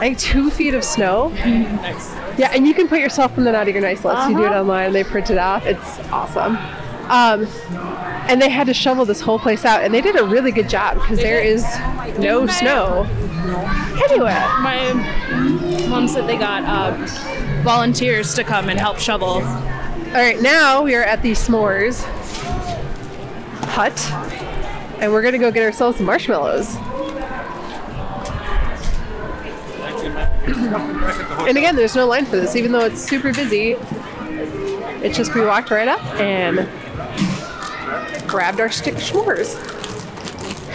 like 0.00 0.18
two 0.18 0.50
feet 0.50 0.74
of 0.74 0.82
snow. 0.82 1.28
Nice. 1.28 2.14
Yeah, 2.38 2.52
and 2.54 2.66
you 2.66 2.74
can 2.74 2.88
put 2.88 3.00
yourself 3.00 3.36
in 3.36 3.44
the 3.44 3.52
Naughty 3.52 3.76
or 3.76 3.80
Nice 3.80 4.04
list. 4.04 4.28
You 4.30 4.36
do 4.36 4.44
it 4.44 4.52
online. 4.52 4.92
They 4.92 5.04
print 5.04 5.30
it 5.30 5.38
off. 5.38 5.66
It's 5.66 5.98
awesome. 6.10 6.56
Um, 7.10 7.46
and 8.28 8.40
they 8.40 8.50
had 8.50 8.66
to 8.66 8.74
shovel 8.74 9.04
this 9.04 9.20
whole 9.20 9.38
place 9.38 9.64
out, 9.64 9.82
and 9.82 9.92
they 9.92 10.00
did 10.00 10.16
a 10.16 10.24
really 10.24 10.52
good 10.52 10.68
job 10.68 10.94
because 11.00 11.18
there 11.18 11.40
is 11.40 11.64
no 12.18 12.46
snow 12.46 13.04
anywhere. 14.04 14.40
My 14.60 15.57
mom 15.88 16.06
said 16.06 16.26
they 16.26 16.36
got 16.36 16.64
uh, 16.64 17.06
volunteers 17.62 18.34
to 18.34 18.44
come 18.44 18.68
and 18.68 18.78
help 18.78 18.98
shovel. 18.98 19.28
All 19.28 20.14
right, 20.14 20.40
now 20.40 20.82
we 20.82 20.94
are 20.94 21.02
at 21.02 21.22
the 21.22 21.32
s'mores 21.32 22.04
hut, 23.64 24.10
and 25.00 25.12
we're 25.12 25.22
gonna 25.22 25.38
go 25.38 25.50
get 25.50 25.62
ourselves 25.62 25.96
some 25.96 26.06
marshmallows. 26.06 26.76
and 31.46 31.56
again, 31.56 31.76
there's 31.76 31.94
no 31.94 32.06
line 32.06 32.24
for 32.26 32.36
this, 32.36 32.56
even 32.56 32.72
though 32.72 32.84
it's 32.84 33.00
super 33.00 33.32
busy. 33.32 33.76
It's 35.00 35.16
just 35.16 35.34
we 35.34 35.42
walked 35.42 35.70
right 35.70 35.88
up 35.88 36.02
and 36.16 36.68
grabbed 38.28 38.60
our 38.60 38.70
stick 38.70 38.94
s'mores. 38.96 39.54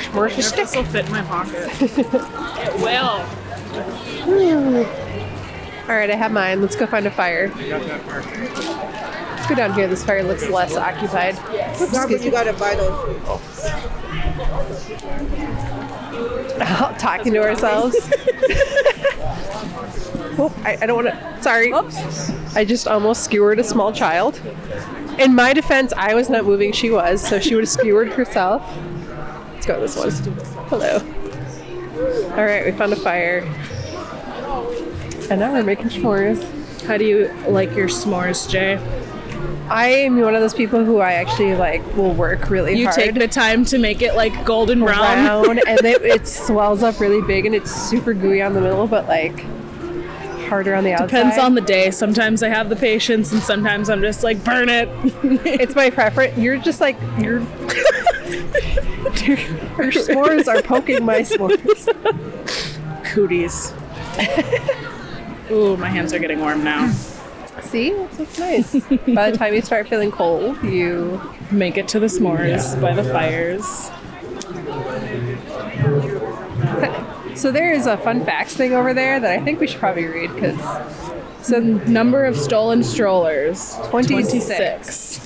S'mores 0.05 0.41
stick. 0.41 0.55
This 0.55 0.75
will 0.75 0.83
fit 0.83 1.05
in 1.05 1.11
my 1.11 1.21
pocket. 1.23 1.69
it 1.81 2.75
will. 2.81 3.42
Hmm. 3.73 4.77
All 5.89 5.95
right, 5.97 6.09
I 6.09 6.15
have 6.15 6.31
mine. 6.31 6.61
Let's 6.61 6.75
go 6.75 6.85
find 6.85 7.05
a 7.05 7.11
fire. 7.11 7.51
Let's 7.55 9.47
go 9.47 9.55
down 9.55 9.73
here. 9.73 9.87
This 9.87 10.03
fire 10.03 10.23
looks 10.23 10.47
less 10.49 10.75
occupied. 10.75 11.35
Oops, 11.81 11.93
excuse 11.93 12.23
me. 12.23 12.31
gotta 12.31 12.53
buy 12.53 12.75
those. 12.75 13.19
talking 16.99 17.33
to 17.33 17.41
ourselves. 17.43 17.97
Oh, 20.35 20.51
I, 20.65 20.77
I 20.81 20.85
don't 20.87 21.05
want 21.05 21.15
to. 21.15 21.43
Sorry. 21.43 21.71
Oops. 21.71 22.55
I 22.55 22.65
just 22.65 22.87
almost 22.87 23.23
skewered 23.23 23.59
a 23.59 23.63
small 23.63 23.93
child. 23.93 24.41
In 25.19 25.35
my 25.35 25.53
defense, 25.53 25.93
I 25.95 26.15
was 26.15 26.27
not 26.27 26.43
moving, 26.43 26.71
she 26.71 26.89
was, 26.89 27.21
so 27.21 27.39
she 27.39 27.53
would 27.53 27.65
have 27.65 27.69
skewered 27.69 28.09
herself. 28.09 28.63
Let's 29.53 29.67
go 29.67 29.79
this 29.79 29.95
one. 29.95 30.09
Hello. 30.69 31.22
All 32.35 32.43
right, 32.43 32.65
we 32.65 32.71
found 32.71 32.91
a 32.93 32.95
fire. 32.95 33.41
And 35.29 35.39
now 35.39 35.53
we're 35.53 35.63
making 35.63 35.89
s'mores. 35.89 36.43
How 36.85 36.97
do 36.97 37.05
you 37.05 37.31
like 37.47 37.75
your 37.75 37.87
s'mores, 37.87 38.49
Jay? 38.49 38.77
I 39.69 39.87
am 39.87 40.19
one 40.19 40.33
of 40.35 40.41
those 40.41 40.53
people 40.53 40.83
who 40.83 40.97
I 40.99 41.13
actually 41.13 41.55
like 41.55 41.85
will 41.95 42.13
work 42.13 42.49
really 42.49 42.77
You 42.77 42.85
hard. 42.87 42.97
You 42.97 43.03
take 43.03 43.15
the 43.15 43.27
time 43.27 43.65
to 43.65 43.77
make 43.77 44.01
it 44.01 44.15
like 44.15 44.45
golden 44.45 44.79
brown. 44.79 45.23
brown 45.23 45.59
and 45.67 45.85
it, 45.85 46.01
it 46.01 46.27
swells 46.27 46.83
up 46.83 46.99
really 46.99 47.21
big 47.21 47.45
and 47.45 47.55
it's 47.55 47.71
super 47.71 48.13
gooey 48.13 48.41
on 48.41 48.53
the 48.53 48.61
middle, 48.61 48.87
but 48.87 49.07
like 49.07 49.45
harder 50.47 50.75
on 50.75 50.83
the 50.83 50.93
outside. 50.93 51.07
Depends 51.07 51.37
on 51.37 51.55
the 51.55 51.61
day. 51.61 51.89
Sometimes 51.91 52.43
I 52.43 52.49
have 52.49 52.69
the 52.69 52.75
patience, 52.75 53.31
and 53.31 53.41
sometimes 53.41 53.89
I'm 53.89 54.01
just 54.01 54.23
like, 54.23 54.43
burn 54.43 54.69
it. 54.69 54.89
It's 55.45 55.75
my 55.75 55.89
preference. 55.89 56.37
You're 56.37 56.57
just 56.57 56.81
like 56.81 56.97
you're. 57.19 57.41
your, 58.25 59.37
your 59.37 59.91
s'mores 59.91 60.47
are 60.47 60.61
poking 60.61 61.03
my 61.05 61.21
s'mores. 61.21 61.87
Cooties. 63.05 63.73
Ooh, 65.51 65.77
my 65.77 65.89
hands 65.89 66.13
are 66.13 66.19
getting 66.19 66.39
warm 66.39 66.63
now. 66.63 66.91
See, 67.61 67.89
it 67.89 68.19
looks 68.19 68.39
nice. 68.39 68.73
By 69.13 69.31
the 69.31 69.37
time 69.37 69.53
you 69.53 69.61
start 69.61 69.87
feeling 69.87 70.11
cold, 70.11 70.61
you 70.63 71.21
Make 71.53 71.77
it 71.77 71.87
to 71.89 71.99
the 71.99 72.07
s'mores 72.07 72.81
by 72.81 72.95
the 72.95 73.03
fires. 73.03 73.91
So 77.37 77.51
there 77.51 77.71
is 77.71 77.85
a 77.85 77.97
fun 77.97 78.25
facts 78.25 78.55
thing 78.55 78.73
over 78.73 78.91
there 78.93 79.19
that 79.19 79.29
I 79.29 79.43
think 79.43 79.59
we 79.59 79.67
should 79.67 79.79
probably 79.79 80.05
read 80.05 80.33
because 80.33 80.57
So, 81.43 81.59
number 81.59 82.25
of 82.25 82.37
stolen 82.37 82.83
strollers 82.83 83.75
26. 83.89 85.17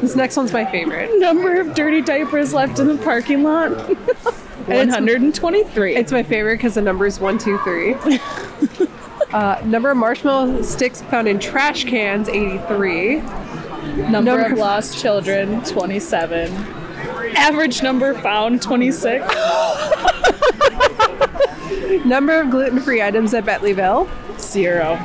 this 0.00 0.14
next 0.14 0.36
one's 0.36 0.52
my 0.52 0.64
favorite. 0.64 1.18
Number 1.18 1.60
of 1.60 1.74
dirty 1.74 2.00
diapers 2.00 2.54
left 2.54 2.78
in 2.78 2.86
the 2.86 2.96
parking 2.98 3.42
lot 3.42 3.70
123. 4.66 5.96
It's 5.96 6.12
my 6.12 6.22
favorite 6.22 6.56
because 6.58 6.74
the 6.74 6.82
number 6.82 7.06
is 7.06 7.18
one, 7.20 7.38
two, 7.38 7.58
three. 7.58 7.96
Uh, 9.32 9.60
number 9.64 9.90
of 9.90 9.96
marshmallow 9.96 10.62
sticks 10.62 11.02
found 11.02 11.26
in 11.26 11.38
trash 11.40 11.84
cans, 11.84 12.28
83. 12.28 13.16
number, 13.16 14.10
number 14.10 14.40
of 14.40 14.52
of- 14.52 14.58
lost 14.58 14.96
children 14.98 15.62
27. 15.64 16.50
Average 17.34 17.82
number 17.82 18.14
found 18.14 18.62
26. 18.62 19.26
Number 22.04 22.40
of 22.40 22.50
gluten 22.50 22.80
free 22.80 23.02
items 23.02 23.34
at 23.34 23.44
Bentleyville. 23.44 24.08
Zero. 24.38 24.98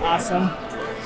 Awesome. 0.00 0.50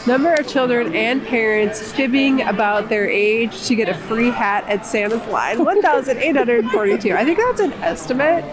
Number 0.06 0.32
of 0.32 0.48
children 0.48 0.94
and 0.94 1.24
parents 1.26 1.92
fibbing 1.92 2.42
about 2.42 2.88
their 2.88 3.08
age 3.08 3.66
to 3.66 3.74
get 3.74 3.88
a 3.88 3.94
free 3.94 4.30
hat 4.30 4.64
at 4.66 4.86
Santa's 4.86 5.26
line, 5.28 5.62
1,842. 5.64 7.12
I 7.14 7.24
think 7.24 7.38
that's 7.38 7.60
an 7.60 7.72
estimate. 7.74 8.44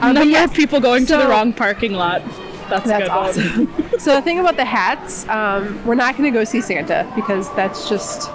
Um, 0.00 0.14
number 0.14 0.30
yes, 0.30 0.50
of 0.50 0.56
people 0.56 0.80
going 0.80 1.04
to 1.06 1.16
the 1.16 1.28
wrong 1.28 1.52
parking 1.52 1.92
lot. 1.92 2.22
That's, 2.68 2.86
That's 2.86 3.04
good. 3.04 3.10
awesome. 3.10 3.72
so 3.98 4.14
the 4.14 4.22
thing 4.22 4.38
about 4.38 4.56
the 4.56 4.64
hats, 4.64 5.28
um, 5.28 5.84
we're 5.84 5.94
not 5.94 6.16
going 6.16 6.32
to 6.32 6.36
go 6.36 6.44
see 6.44 6.62
Santa 6.62 7.10
because 7.14 7.54
that's 7.54 7.88
just 7.88 8.30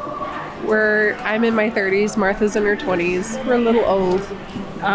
we're. 0.63 1.15
I'm 1.21 1.43
in 1.43 1.55
my 1.55 1.69
30s. 1.69 2.15
Martha's 2.15 2.55
in 2.55 2.63
her 2.63 2.75
20s. 2.75 3.43
We're 3.45 3.55
a 3.55 3.57
little 3.57 3.83
old. 3.85 4.21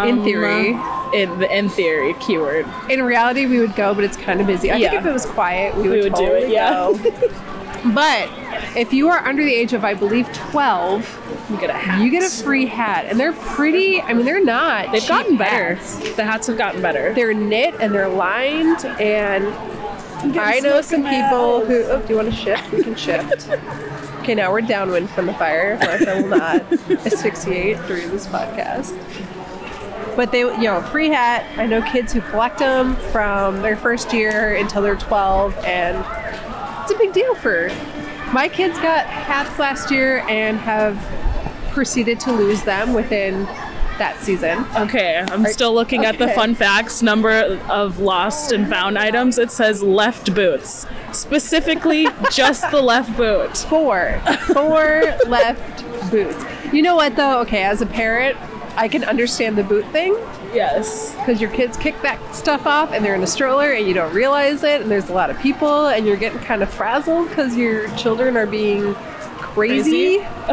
in 0.07 0.23
theory, 0.23 0.75
In, 1.15 1.43
in 1.45 1.69
theory, 1.69 2.15
keyword. 2.21 2.67
in 2.91 3.03
reality, 3.03 3.47
we 3.47 3.61
would 3.61 3.75
go, 3.77 3.95
but 3.95 4.03
it's 4.05 4.17
kind 4.17 4.41
of 4.41 4.47
busy. 4.47 4.71
I 4.71 4.77
Yeah. 4.77 4.91
think 4.91 5.03
if 5.03 5.07
it 5.07 5.13
was 5.13 5.27
quiet, 5.27 5.75
we 5.77 5.83
would, 5.83 5.91
We 5.91 6.01
would 6.03 6.15
do 6.15 6.25
it, 6.33 6.49
yeah. 6.51 6.71
go. 6.71 6.99
but 7.95 8.29
if 8.77 8.93
you 8.93 9.09
are 9.11 9.19
under 9.27 9.45
the 9.45 9.55
age 9.55 9.73
of, 9.73 9.85
I 9.85 9.95
believe, 9.95 10.27
12, 10.33 11.47
You 11.51 11.57
get 11.59 11.71
a 11.71 11.75
hat. 11.75 12.01
you 12.03 12.11
get 12.11 12.23
a 12.25 12.29
free 12.31 12.67
hat, 12.67 13.07
and 13.09 13.19
they're 13.21 13.33
pretty. 13.33 14.01
I 14.03 14.13
mean, 14.15 14.25
they're 14.25 14.43
not. 14.45 14.91
They've 14.93 15.01
cheap 15.01 15.09
gotten 15.11 15.37
better. 15.37 15.75
hats. 15.77 16.17
The 16.17 16.25
hats 16.25 16.47
have 16.49 16.59
gotten 16.59 16.83
better. 16.83 17.13
They're 17.15 17.35
knit 17.35 17.75
and 17.81 17.95
they're 17.95 18.09
lined, 18.09 18.85
and 19.01 19.47
I 20.41 20.59
know 20.61 20.81
some 20.81 21.03
people 21.05 21.65
who. 21.67 21.83
Oh, 21.85 22.01
do 22.01 22.09
you 22.09 22.17
want 22.17 22.31
to 22.31 22.35
shift? 22.37 22.73
We 22.73 22.83
can 22.83 22.97
shift. 22.97 23.49
Okay, 24.25 24.35
now 24.35 24.51
we're 24.51 24.63
downwind 24.63 25.11
from 25.11 25.27
the 25.27 25.35
fire. 25.35 25.77
Martha 25.85 26.23
will 26.23 26.29
not 26.29 26.73
asphyxiate 27.07 27.79
through 27.85 28.09
this 28.09 28.27
podcast. 28.27 28.97
But 30.17 30.33
they, 30.33 30.41
you 30.41 30.63
know, 30.63 30.81
free 30.83 31.09
hat. 31.09 31.47
I 31.59 31.67
know 31.67 31.83
kids 31.83 32.13
who 32.13 32.21
collect 32.21 32.59
them 32.59 32.97
from 33.13 33.63
their 33.63 33.77
first 33.77 34.13
year 34.13 34.55
until 34.57 34.83
they're 34.83 34.97
12, 34.97 35.57
and 35.65 35.97
it's 36.83 36.93
a 36.93 36.99
big 36.99 37.13
deal 37.13 37.35
for. 37.35 37.69
My 38.33 38.49
kids 38.49 38.79
got 38.79 39.07
hats 39.07 39.59
last 39.59 39.91
year 39.91 40.21
and 40.29 40.59
have 40.59 40.97
proceeded 41.73 42.21
to 42.21 42.33
lose 42.33 42.63
them 42.63 42.95
within 42.95 43.47
that 43.99 44.17
season. 44.21 44.65
Okay, 44.77 45.25
I'm 45.29 45.45
still 45.47 45.73
looking 45.73 46.05
at 46.05 46.19
the 46.19 46.29
fun 46.29 46.55
facts 46.55 47.03
number 47.03 47.31
of 47.69 47.99
lost 47.99 48.53
and 48.53 48.69
found 48.69 48.99
items. 48.99 49.39
It 49.39 49.51
says 49.51 49.83
left 49.83 50.35
boots. 50.35 50.87
Specifically, 51.13 52.09
just 52.33 52.69
the 52.71 52.81
left 52.81 53.17
boot. 53.17 53.57
Four. 53.57 54.21
Four 54.53 55.17
left 55.27 55.85
boots. 56.11 56.45
You 56.73 56.83
know 56.83 56.97
what 56.97 57.15
though? 57.17 57.41
Okay, 57.43 57.63
as 57.63 57.83
a 57.83 57.87
parent, 57.87 58.37
I 58.77 58.89
can 58.89 59.05
understand 59.05 59.57
the 59.57 59.63
boot 59.63 59.85
thing 59.93 60.15
Yes. 60.53 61.15
because 61.15 61.41
your 61.41 61.51
kids 61.51 61.77
kick 61.77 62.01
that 62.03 62.19
stuff 62.35 62.67
off 62.67 62.93
and 62.93 63.05
they're 63.05 63.15
in 63.15 63.23
a 63.23 63.27
stroller 63.27 63.71
and 63.73 63.87
you 63.87 63.95
don't 63.95 64.13
realize 64.13 64.63
it 64.65 64.81
and 64.83 64.91
there's 64.91 65.09
a 65.09 65.13
lot 65.13 65.31
of 65.31 65.39
people 65.39 65.87
and 65.87 66.07
you're 66.07 66.17
getting 66.17 66.41
kind 66.41 66.63
of 66.63 66.69
frazzled 66.73 67.29
because 67.29 67.57
your 67.57 67.89
children 67.97 68.37
are 68.37 68.47
being 68.47 68.95
crazy. 69.39 70.19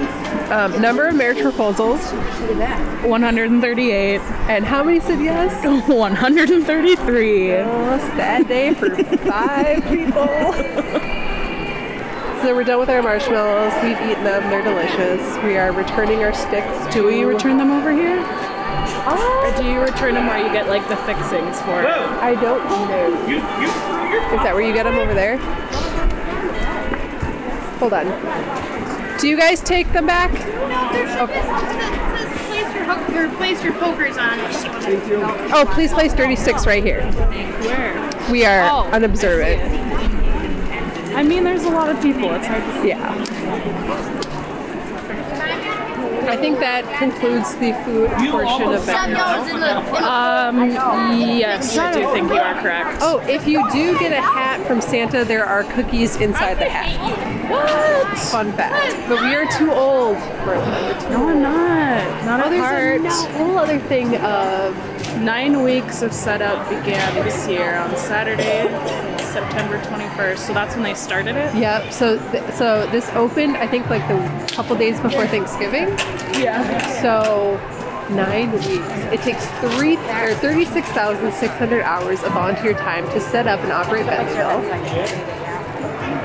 um, 0.51 0.83
number 0.83 1.09
of 1.09 1.15
marriage 1.15 1.41
proposals 1.41 2.05
138. 2.13 4.21
and 4.21 4.67
how 4.67 4.85
many 4.85 5.01
said 5.01 5.23
yes. 5.23 5.65
133. 5.89 7.55
Oh, 7.55 7.99
sad 8.17 8.49
day 8.49 8.75
for 8.75 8.95
five 8.95 9.83
people. 9.85 10.29
so 12.43 12.55
we're 12.55 12.65
done 12.65 12.79
with 12.81 12.89
our 12.91 13.03
marshmallows. 13.03 13.73
We've 13.83 14.01
eaten 14.11 14.25
them. 14.25 14.43
They're 14.51 14.63
delicious. 14.63 15.21
We 15.45 15.57
are 15.59 15.73
returning 15.73 16.23
our 16.25 16.33
sticks. 16.35 16.95
Do 16.95 17.07
we 17.07 17.25
return 17.25 17.57
them 17.59 17.71
over 17.71 17.93
here? 17.93 18.19
Oh, 19.05 19.45
Or 19.45 19.53
do 19.63 19.69
you 19.69 19.81
return 19.81 20.15
them 20.15 20.27
where 20.27 20.39
you 20.45 20.53
get 20.53 20.69
like 20.69 20.87
the 20.89 20.97
fixings 20.97 21.61
for 21.63 21.81
it? 21.83 21.87
I 21.87 22.35
don't 22.35 22.65
know. 22.65 23.13
Is 24.35 24.43
that 24.43 24.55
where 24.55 24.63
you 24.67 24.73
get 24.73 24.85
them 24.85 24.97
over 24.97 25.15
there? 25.15 25.37
Hold 27.79 27.93
on. 27.93 28.07
Do 29.19 29.29
you 29.29 29.37
guys 29.37 29.61
take 29.61 29.93
them 29.93 30.07
back? 30.07 30.31
Place 30.33 30.45
your, 32.75 32.85
hook, 32.85 33.09
or 33.11 33.29
place 33.37 33.63
your 33.63 33.73
pokers 33.75 34.17
on. 34.19 34.39
Oh, 35.53 35.65
please 35.73 35.93
place 35.93 36.13
36 36.13 36.67
right 36.67 36.83
here. 36.83 37.03
Where? 37.13 38.11
We 38.31 38.45
are 38.45 38.63
Oh, 38.69 38.89
unobservant. 38.91 39.61
I 41.15 41.23
mean, 41.23 41.45
there's 41.45 41.65
a 41.65 41.71
lot 41.71 41.89
of 41.91 42.01
people. 42.03 42.33
It's 42.35 42.47
hard 42.47 42.63
to 42.63 42.83
see. 42.83 42.89
Yeah. 42.89 43.63
I 46.29 46.37
think 46.37 46.61
that 46.61 46.85
concludes 46.99 47.55
the 47.57 47.73
food 47.85 48.09
portion 48.31 48.73
of 48.73 48.87
that. 48.87 49.93
Um, 50.03 50.71
yes, 50.71 51.77
I 51.77 51.93
do 51.93 52.11
think 52.13 52.31
you 52.31 52.39
are 52.39 52.63
correct. 52.63 52.99
Oh, 53.03 53.19
if 53.29 53.47
you 53.47 53.63
do 53.71 53.99
get 53.99 54.13
a 54.13 54.21
hat 54.21 54.67
from 54.67 54.81
Santa, 54.81 55.25
there 55.25 55.45
are 55.45 55.65
cookies 55.65 56.17
inside 56.17 56.55
the 56.55 56.69
hat. 56.71 57.51
What? 57.51 58.19
Fun 58.19 58.53
fact. 58.53 59.09
But 59.09 59.21
we 59.21 59.35
are 59.35 59.47
too 59.59 59.73
old 59.73 60.17
for 60.17 60.57
that. 60.57 61.11
No, 61.11 61.29
I'm 61.29 61.43
not. 61.43 62.25
Not 62.25 62.41
Oh, 62.41 62.45
at 62.45 62.51
there's 62.51 63.05
a 63.05 63.33
whole 63.33 63.59
other 63.59 63.79
thing 63.81 64.17
of 64.17 64.75
Nine 65.19 65.63
weeks 65.63 66.03
of 66.03 66.13
setup 66.13 66.69
began 66.69 67.15
this 67.15 67.47
year 67.47 67.77
on 67.77 67.97
Saturday, 67.97 68.63
September 69.33 69.79
21st. 69.81 70.39
So 70.39 70.53
that's 70.55 70.75
when 70.75 70.85
they 70.85 70.95
started 70.95 71.37
it. 71.37 71.55
Yep. 71.55 71.93
So 71.93 72.19
th- 72.31 72.53
so 72.55 72.87
this 72.91 73.09
opened, 73.11 73.57
I 73.57 73.67
think, 73.67 73.89
like 73.91 74.07
the 74.09 74.55
couple 74.55 74.77
days 74.77 75.01
before 75.01 75.27
Thanksgiving. 75.27 75.89
Yeah. 76.41 77.01
So 77.03 77.59
nine 78.15 78.53
weeks. 78.53 78.69
It 79.13 79.21
takes 79.23 79.47
three 79.61 79.97
or 79.97 80.35
thirty-six 80.35 80.89
thousand 80.91 81.33
six 81.33 81.55
hundred 81.55 81.83
hours 81.83 82.23
of 82.23 82.33
volunteer 82.33 82.75
time 82.75 83.05
to 83.11 83.21
set 83.21 83.47
up 83.47 83.61
and 83.61 83.73
operate 83.73 84.07
Bentleyville. 84.07 84.63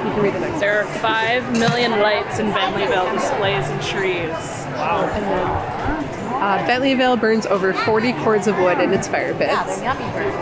You 0.05 0.13
can 0.13 0.21
read 0.23 0.33
the 0.33 0.39
next. 0.39 0.59
There 0.59 0.79
are 0.83 0.85
five 0.99 1.49
million 1.53 1.91
lights 1.99 2.39
in 2.39 2.47
Bentleyville, 2.51 3.11
displays 3.13 3.65
and 3.69 3.81
trees. 3.81 4.65
And 4.75 5.23
then 5.23 6.16
uh, 6.37 6.59
Bentleyville 6.67 7.19
burns 7.19 7.45
over 7.45 7.73
40 7.73 8.13
cords 8.23 8.47
of 8.47 8.57
wood 8.59 8.79
in 8.79 8.93
its 8.93 9.07
fire 9.07 9.33
pits. 9.33 9.75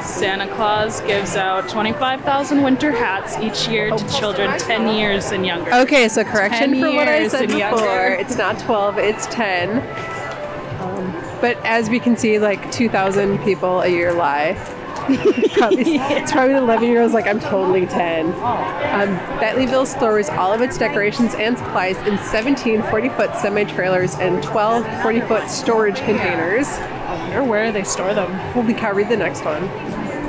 Santa 0.06 0.48
Claus 0.56 1.02
gives 1.02 1.36
out 1.36 1.70
25,000 1.70 2.62
winter 2.64 2.92
hats 2.92 3.38
each 3.38 3.68
year 3.68 3.90
to 3.90 4.10
children 4.10 4.58
10 4.60 4.96
years 4.96 5.32
and 5.32 5.46
younger. 5.46 5.74
Okay, 5.74 6.08
so 6.10 6.24
correction 6.24 6.80
for 6.80 6.92
what 6.92 7.08
I 7.08 7.28
said 7.28 7.48
before. 7.50 8.10
It's 8.10 8.38
not 8.38 8.60
12, 8.60 8.98
it's 8.98 9.25
10. 9.28 9.80
Um, 10.82 11.12
but 11.42 11.58
as 11.66 11.90
we 11.90 12.00
can 12.00 12.18
see, 12.18 12.40
like 12.40 12.72
2,000 12.72 13.40
people 13.40 13.82
a 13.82 13.88
year 13.88 14.14
lie. 14.14 14.54
Probably, 15.53 15.95
It's 15.95 16.31
probably 16.31 16.55
11 16.55 16.87
year 16.87 17.01
olds 17.01 17.13
like, 17.13 17.27
I'm 17.27 17.39
totally 17.39 17.85
10. 17.85 18.27
Um, 18.27 18.33
Bentleyville 19.39 19.87
stores 19.87 20.29
all 20.29 20.53
of 20.53 20.61
its 20.61 20.77
decorations 20.77 21.35
and 21.35 21.57
supplies 21.57 21.98
in 22.07 22.18
17 22.18 22.81
40 22.83 23.09
foot 23.09 23.35
semi 23.35 23.63
trailers 23.65 24.15
and 24.15 24.41
12 24.44 24.85
40 25.01 25.22
foot 25.22 25.50
storage 25.50 25.98
containers. 25.98 26.68
I 26.68 27.18
wonder 27.20 27.44
where 27.44 27.72
they 27.72 27.83
store 27.83 28.13
them. 28.13 28.31
Holy 28.53 28.74
cow, 28.74 28.94
read 28.94 29.09
the 29.09 29.18
next 29.18 29.44
one. 29.46 29.63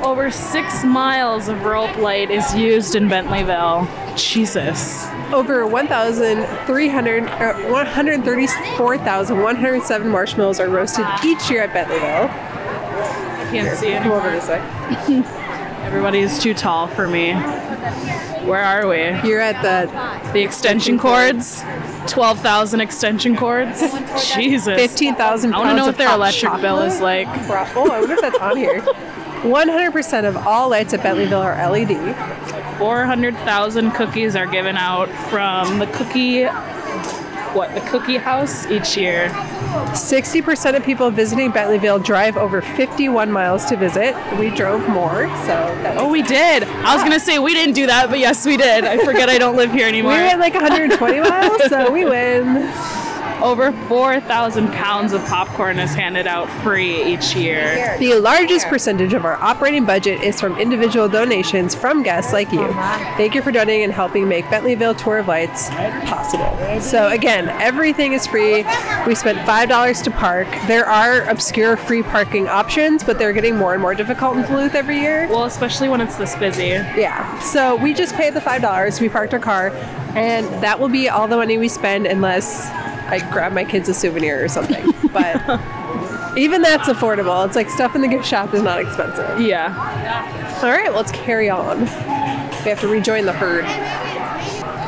Over 0.03 0.29
six 0.29 0.83
miles 0.83 1.47
of 1.47 1.63
rope 1.63 1.95
light 1.97 2.29
is 2.29 2.53
used 2.53 2.95
in 2.95 3.07
Bentleyville. 3.07 3.87
Jesus. 4.15 5.07
Over 5.33 5.65
1,300, 5.65 7.23
uh, 7.23 7.53
134,107 7.69 10.09
marshmallows 10.09 10.59
are 10.59 10.69
roasted 10.69 11.05
each 11.25 11.49
year 11.49 11.63
at 11.63 11.71
Bentleyville. 11.71 12.29
I 13.59 13.63
can't 13.65 13.77
see 13.79 13.93
Come 13.93 14.11
over 14.11 14.29
this 14.31 14.47
way. 14.47 14.61
Everybody 15.85 16.19
is 16.19 16.39
too 16.39 16.53
tall 16.53 16.87
for 16.87 17.07
me. 17.07 17.33
Where 17.33 18.63
are 18.63 18.87
we? 18.87 18.97
You're 19.27 19.39
at 19.41 19.61
the 19.61 20.31
The 20.33 20.41
extension 20.41 20.97
cords? 20.99 21.63
12,000 22.07 22.79
extension 22.81 23.35
cords? 23.35 23.81
Jesus. 24.35 24.75
15,000 24.79 25.53
I 25.53 25.57
want 25.57 25.69
to 25.71 25.75
know 25.75 25.85
what 25.85 25.97
their 25.97 26.13
electric 26.13 26.61
bill 26.61 26.81
is 26.81 26.99
like. 27.01 27.27
Bro- 27.47 27.65
Oh, 27.75 27.91
I 27.91 27.99
wonder 27.99 28.13
if 28.15 28.21
that's 28.21 28.37
on 28.39 28.55
here. 28.57 28.81
100% 28.81 30.25
of 30.27 30.35
all 30.47 30.69
lights 30.69 30.93
at 30.93 31.01
Bentleyville 31.01 31.43
are 31.43 31.69
LED. 31.69 31.97
400,000 32.77 33.91
cookies 33.91 34.35
are 34.35 34.45
given 34.47 34.77
out 34.77 35.09
from 35.29 35.79
the 35.79 35.87
cookie 35.87 36.45
what 37.53 37.73
the 37.73 37.81
cookie 37.81 38.17
house 38.17 38.67
each 38.67 38.97
year 38.97 39.29
60% 39.67 40.75
of 40.75 40.83
people 40.83 41.09
visiting 41.11 41.51
Bentleyville 41.51 42.03
drive 42.03 42.37
over 42.37 42.61
51 42.61 43.31
miles 43.31 43.65
to 43.65 43.77
visit. 43.77 44.15
We 44.39 44.49
drove 44.49 44.87
more, 44.89 45.27
so 45.45 45.73
oh 45.97 46.09
we 46.09 46.21
did 46.21 46.63
i 46.63 46.93
was 46.95 47.03
gonna 47.03 47.19
say 47.19 47.39
we 47.39 47.53
didn't 47.53 47.73
do 47.73 47.85
that 47.87 48.09
but 48.09 48.19
yes 48.19 48.45
we 48.45 48.57
did 48.57 48.83
i 48.83 48.97
forget 49.03 49.29
i 49.29 49.37
don't 49.37 49.55
live 49.55 49.71
here 49.71 49.87
anymore. 49.93 50.13
we 50.13 50.19
went 50.19 50.39
like 50.39 50.53
120 50.53 51.19
miles, 51.21 51.63
so 51.69 51.91
we 51.91 52.05
win. 52.05 53.06
Over 53.47 53.71
4000 53.87 54.67
pounds 54.73 55.13
of 55.13 55.23
popcorn 55.25 55.79
is 55.79 55.93
handed 55.93 56.27
out 56.27 56.49
free 56.63 57.01
each 57.13 57.33
year 57.33 57.95
The 57.97 58.15
largest 58.15 58.67
percentage 58.67 59.13
of 59.13 59.23
our 59.23 59.35
operating 59.35 59.85
budget 59.85 60.21
is 60.21 60.39
from 60.41 60.57
individual 60.59 61.07
donations 61.07 61.73
from 61.73 62.03
guests 62.03 62.33
like 62.33 62.51
you. 62.51 62.67
Thank 63.15 63.35
you 63.35 63.41
for 63.41 63.53
donating 63.53 63.85
and 63.85 63.93
helping 63.93 64.27
make 64.27 64.43
Bentleyville 64.45 64.97
Tour 64.97 65.19
of 65.19 65.29
Lights 65.29 65.69
possible. 65.69 66.81
So 66.81 67.07
again, 67.07 67.47
everything 67.61 68.11
is 68.11 68.27
free. 68.27 68.65
We 69.07 69.15
spent 69.15 69.39
five 69.45 69.69
dollars 69.69 70.01
to 70.01 70.11
park. 70.11 70.47
There 70.67 70.85
are 70.85 71.21
obscure 71.29 71.77
free 71.77 72.03
parking 72.03 72.47
options, 72.49 73.01
but 73.03 73.17
they're 73.17 73.33
getting 73.33 73.55
more 73.55 73.71
and 73.73 73.81
more 73.81 73.95
difficult 73.95 74.35
in 74.35 74.43
Duluth 74.43 74.75
every 74.75 74.99
year. 74.99 75.27
well 75.29 75.45
especially 75.45 75.87
when 75.87 76.01
it's 76.01 76.15
this 76.17 76.35
busy 76.35 76.67
Yeah. 76.67 77.39
So 77.39 77.77
we 77.77 77.93
just 77.93 78.13
paid 78.15 78.33
the 78.33 78.41
five 78.41 78.61
dollars. 78.61 78.99
We 78.99 79.07
parked 79.07 79.33
our 79.33 79.39
car, 79.39 79.69
and 80.15 80.45
that 80.61 80.77
will 80.79 80.89
be 80.89 81.07
all 81.07 81.27
the 81.29 81.37
money 81.37 81.57
we 81.57 81.69
spend 81.69 82.05
unless 82.07 82.67
I 83.07 83.19
grab 83.31 83.53
my 83.53 83.63
kids 83.63 83.89
a 83.89 83.93
souvenir 83.93 84.43
or 84.43 84.47
something. 84.47 84.91
But 85.11 85.35
even 86.37 86.61
that's 86.61 86.87
affordable. 86.87 87.45
It's 87.45 87.55
like 87.55 87.69
stuff 87.69 87.95
in 87.95 88.01
the 88.01 88.07
gift 88.07 88.25
shop 88.25 88.53
is 88.53 88.61
not 88.61 88.79
expensive. 88.79 89.39
yeah 89.41 90.59
All 90.63 90.69
right, 90.69 90.93
let's 90.93 91.11
carry 91.11 91.49
on. 91.49 91.79
We 91.81 92.71
have 92.71 92.79
to 92.81 92.87
rejoin 92.87 93.25
the 93.25 93.33
herd. 93.33 93.65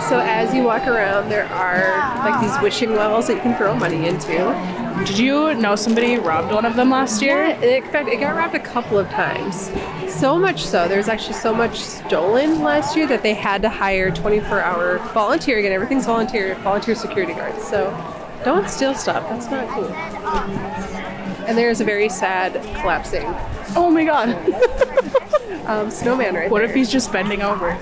So 0.10 0.19
as 0.19 0.56
you 0.56 0.63
walk 0.63 0.88
around, 0.88 1.30
there 1.30 1.45
are 1.50 2.26
like 2.28 2.41
these 2.41 2.60
wishing 2.63 2.93
wells 2.93 3.28
that 3.28 3.36
you 3.36 3.41
can 3.41 3.56
throw 3.56 3.76
money 3.76 4.08
into. 4.08 5.04
did 5.06 5.19
you 5.19 5.54
know 5.54 5.76
somebody 5.76 6.17
robbed 6.17 6.52
one 6.52 6.65
of 6.65 6.76
them 6.76 6.89
last 6.89 7.22
year 7.22 7.43
In 7.62 7.84
fact, 7.91 8.10
it 8.10 8.19
got 8.19 8.36
robbed 8.36 8.56
a 8.56 8.60
couple 8.60 8.98
of 8.98 9.08
times. 9.10 9.69
So 10.12 10.36
much 10.36 10.63
so, 10.65 10.88
there's 10.88 11.10
actually 11.10 11.36
so 11.36 11.54
much 11.54 11.80
stolen 11.80 12.63
last 12.63 12.98
year 12.98 13.06
that 13.06 13.22
they 13.22 13.36
had 13.36 13.62
to 13.62 13.69
hire 13.69 14.10
24-hour 14.10 14.98
volunteer. 15.13 15.60
Again, 15.60 15.74
everything's 15.74 16.08
volunteer, 16.08 16.56
volunteer 16.56 16.95
security 16.95 17.34
guards. 17.34 17.63
So 17.63 17.91
don't 18.43 18.67
steal 18.67 18.95
stuff. 18.95 19.30
That's 19.30 19.52
not 19.52 19.69
cool. 19.69 19.93
And 21.48 21.56
there's 21.56 21.82
a 21.82 21.86
very 21.86 22.10
sad 22.10 22.54
collapsing 22.82 23.28
oh 23.76 23.89
my 23.89 24.04
god 24.04 24.30
um, 25.67 25.91
snowman 25.91 26.34
right 26.34 26.50
what 26.50 26.60
there. 26.60 26.69
if 26.69 26.76
he's 26.76 26.89
just 26.89 27.12
bending 27.12 27.41
over 27.41 27.78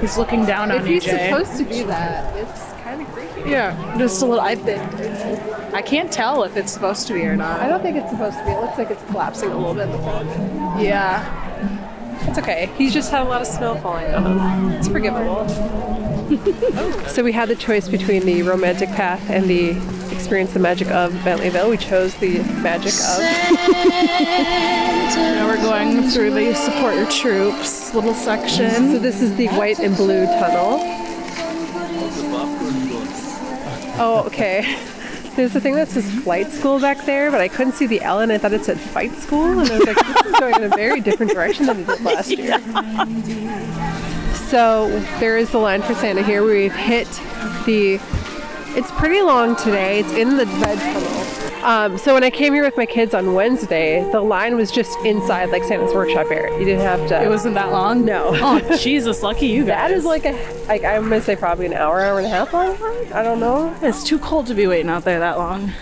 he's 0.00 0.16
looking 0.18 0.44
down 0.46 0.70
on 0.70 0.78
If 0.78 0.86
he's 0.86 1.04
Jay. 1.04 1.30
supposed 1.30 1.56
to 1.58 1.64
do 1.64 1.86
that, 1.86 2.34
it's 2.36 2.72
kind 2.82 3.00
of 3.02 3.08
creepy. 3.08 3.50
Yeah, 3.50 3.96
just 3.98 4.22
a 4.22 4.26
little. 4.26 4.42
I 4.44 4.54
think 4.54 4.82
I 5.74 5.82
can't 5.82 6.10
tell 6.12 6.42
if 6.44 6.56
it's 6.56 6.72
supposed 6.72 7.06
to 7.08 7.14
be 7.14 7.22
or 7.24 7.36
not. 7.36 7.60
I 7.60 7.68
don't 7.68 7.82
think 7.82 7.96
it's 7.96 8.10
supposed 8.10 8.38
to 8.38 8.44
be. 8.44 8.50
It 8.52 8.60
looks 8.60 8.78
like 8.78 8.90
it's 8.90 9.02
collapsing 9.04 9.50
a 9.50 9.56
little 9.56 9.74
bit 9.74 9.84
in 9.86 9.92
the 9.92 9.98
front. 9.98 10.28
Yeah, 10.80 12.28
It's 12.28 12.38
okay. 12.38 12.70
He's 12.76 12.92
just 12.94 13.10
had 13.10 13.22
a 13.22 13.28
lot 13.28 13.40
of 13.40 13.46
snow 13.46 13.76
falling 13.76 14.12
on 14.14 14.38
him. 14.38 14.70
It's 14.72 14.88
forgivable. 14.88 15.44
so 17.06 17.22
we 17.22 17.30
had 17.32 17.48
the 17.48 17.54
choice 17.54 17.88
between 17.88 18.26
the 18.26 18.42
romantic 18.42 18.88
path 18.90 19.30
and 19.30 19.48
the 19.48 19.70
experience 20.10 20.52
the 20.52 20.58
magic 20.58 20.90
of 20.90 21.12
Bentleyville. 21.22 21.70
We 21.70 21.76
chose 21.76 22.14
the 22.16 22.38
magic 22.62 22.94
of. 22.94 23.20
now 25.14 25.46
we're 25.46 25.62
going 25.62 26.08
through 26.10 26.32
the 26.32 26.52
support 26.54 26.96
your 26.96 27.08
troops 27.08 27.94
little 27.94 28.14
section. 28.14 28.90
So 28.90 28.98
this 28.98 29.22
is 29.22 29.36
the 29.36 29.46
white 29.50 29.78
and 29.78 29.96
blue 29.96 30.24
tunnel. 30.26 30.80
Oh, 33.98 34.24
okay. 34.26 34.78
There's 35.36 35.54
a 35.54 35.60
thing 35.60 35.74
that 35.74 35.88
says 35.88 36.10
flight 36.22 36.50
school 36.50 36.80
back 36.80 37.04
there, 37.04 37.30
but 37.30 37.40
I 37.40 37.48
couldn't 37.48 37.74
see 37.74 37.86
the 37.86 38.00
L 38.00 38.20
and 38.20 38.32
I 38.32 38.38
thought 38.38 38.52
it 38.54 38.64
said 38.64 38.80
fight 38.80 39.12
school. 39.12 39.60
And 39.60 39.70
I 39.70 39.78
was 39.78 39.86
like, 39.86 39.96
this 39.96 40.26
is 40.26 40.40
going 40.40 40.54
in 40.54 40.64
a 40.64 40.68
very 40.70 41.00
different 41.00 41.30
direction 41.30 41.66
than 41.66 41.80
it 41.80 41.86
did 41.86 42.00
last 42.00 42.30
year. 42.30 42.58
So 44.46 44.88
there 45.18 45.36
is 45.36 45.50
the 45.50 45.58
line 45.58 45.82
for 45.82 45.94
Santa 45.94 46.22
here. 46.22 46.44
We've 46.44 46.74
hit 46.74 47.08
the. 47.66 48.00
It's 48.78 48.90
pretty 48.92 49.22
long 49.22 49.56
today. 49.56 50.00
It's 50.00 50.12
in 50.12 50.36
the 50.36 50.46
red 50.46 50.78
tunnel. 50.78 51.64
Um, 51.64 51.98
so 51.98 52.14
when 52.14 52.22
I 52.22 52.30
came 52.30 52.54
here 52.54 52.62
with 52.62 52.76
my 52.76 52.86
kids 52.86 53.12
on 53.12 53.34
Wednesday, 53.34 54.08
the 54.12 54.20
line 54.20 54.54
was 54.54 54.70
just 54.70 54.96
inside 55.04 55.50
like 55.50 55.64
Santa's 55.64 55.92
workshop 55.92 56.30
area. 56.30 56.56
You 56.60 56.64
didn't 56.64 56.82
have 56.82 57.08
to. 57.08 57.20
It 57.20 57.28
wasn't 57.28 57.54
that 57.54 57.72
long? 57.72 58.04
No. 58.04 58.34
Oh, 58.48 58.76
Jesus, 58.76 59.24
lucky 59.24 59.48
you 59.48 59.64
guys. 59.64 59.88
That 59.88 59.90
is 59.90 60.04
like 60.04 60.24
a 60.24 60.32
like 60.68 60.84
I'm 60.84 61.02
gonna 61.08 61.20
say 61.20 61.34
probably 61.34 61.66
an 61.66 61.72
hour, 61.72 62.00
hour 62.00 62.18
and 62.18 62.26
a 62.26 62.30
half 62.30 62.52
long. 62.52 62.76
I 63.12 63.24
don't 63.24 63.40
know. 63.40 63.76
It's 63.82 64.04
too 64.04 64.20
cold 64.20 64.46
to 64.46 64.54
be 64.54 64.68
waiting 64.68 64.88
out 64.88 65.02
there 65.02 65.18
that 65.18 65.38
long. 65.38 65.72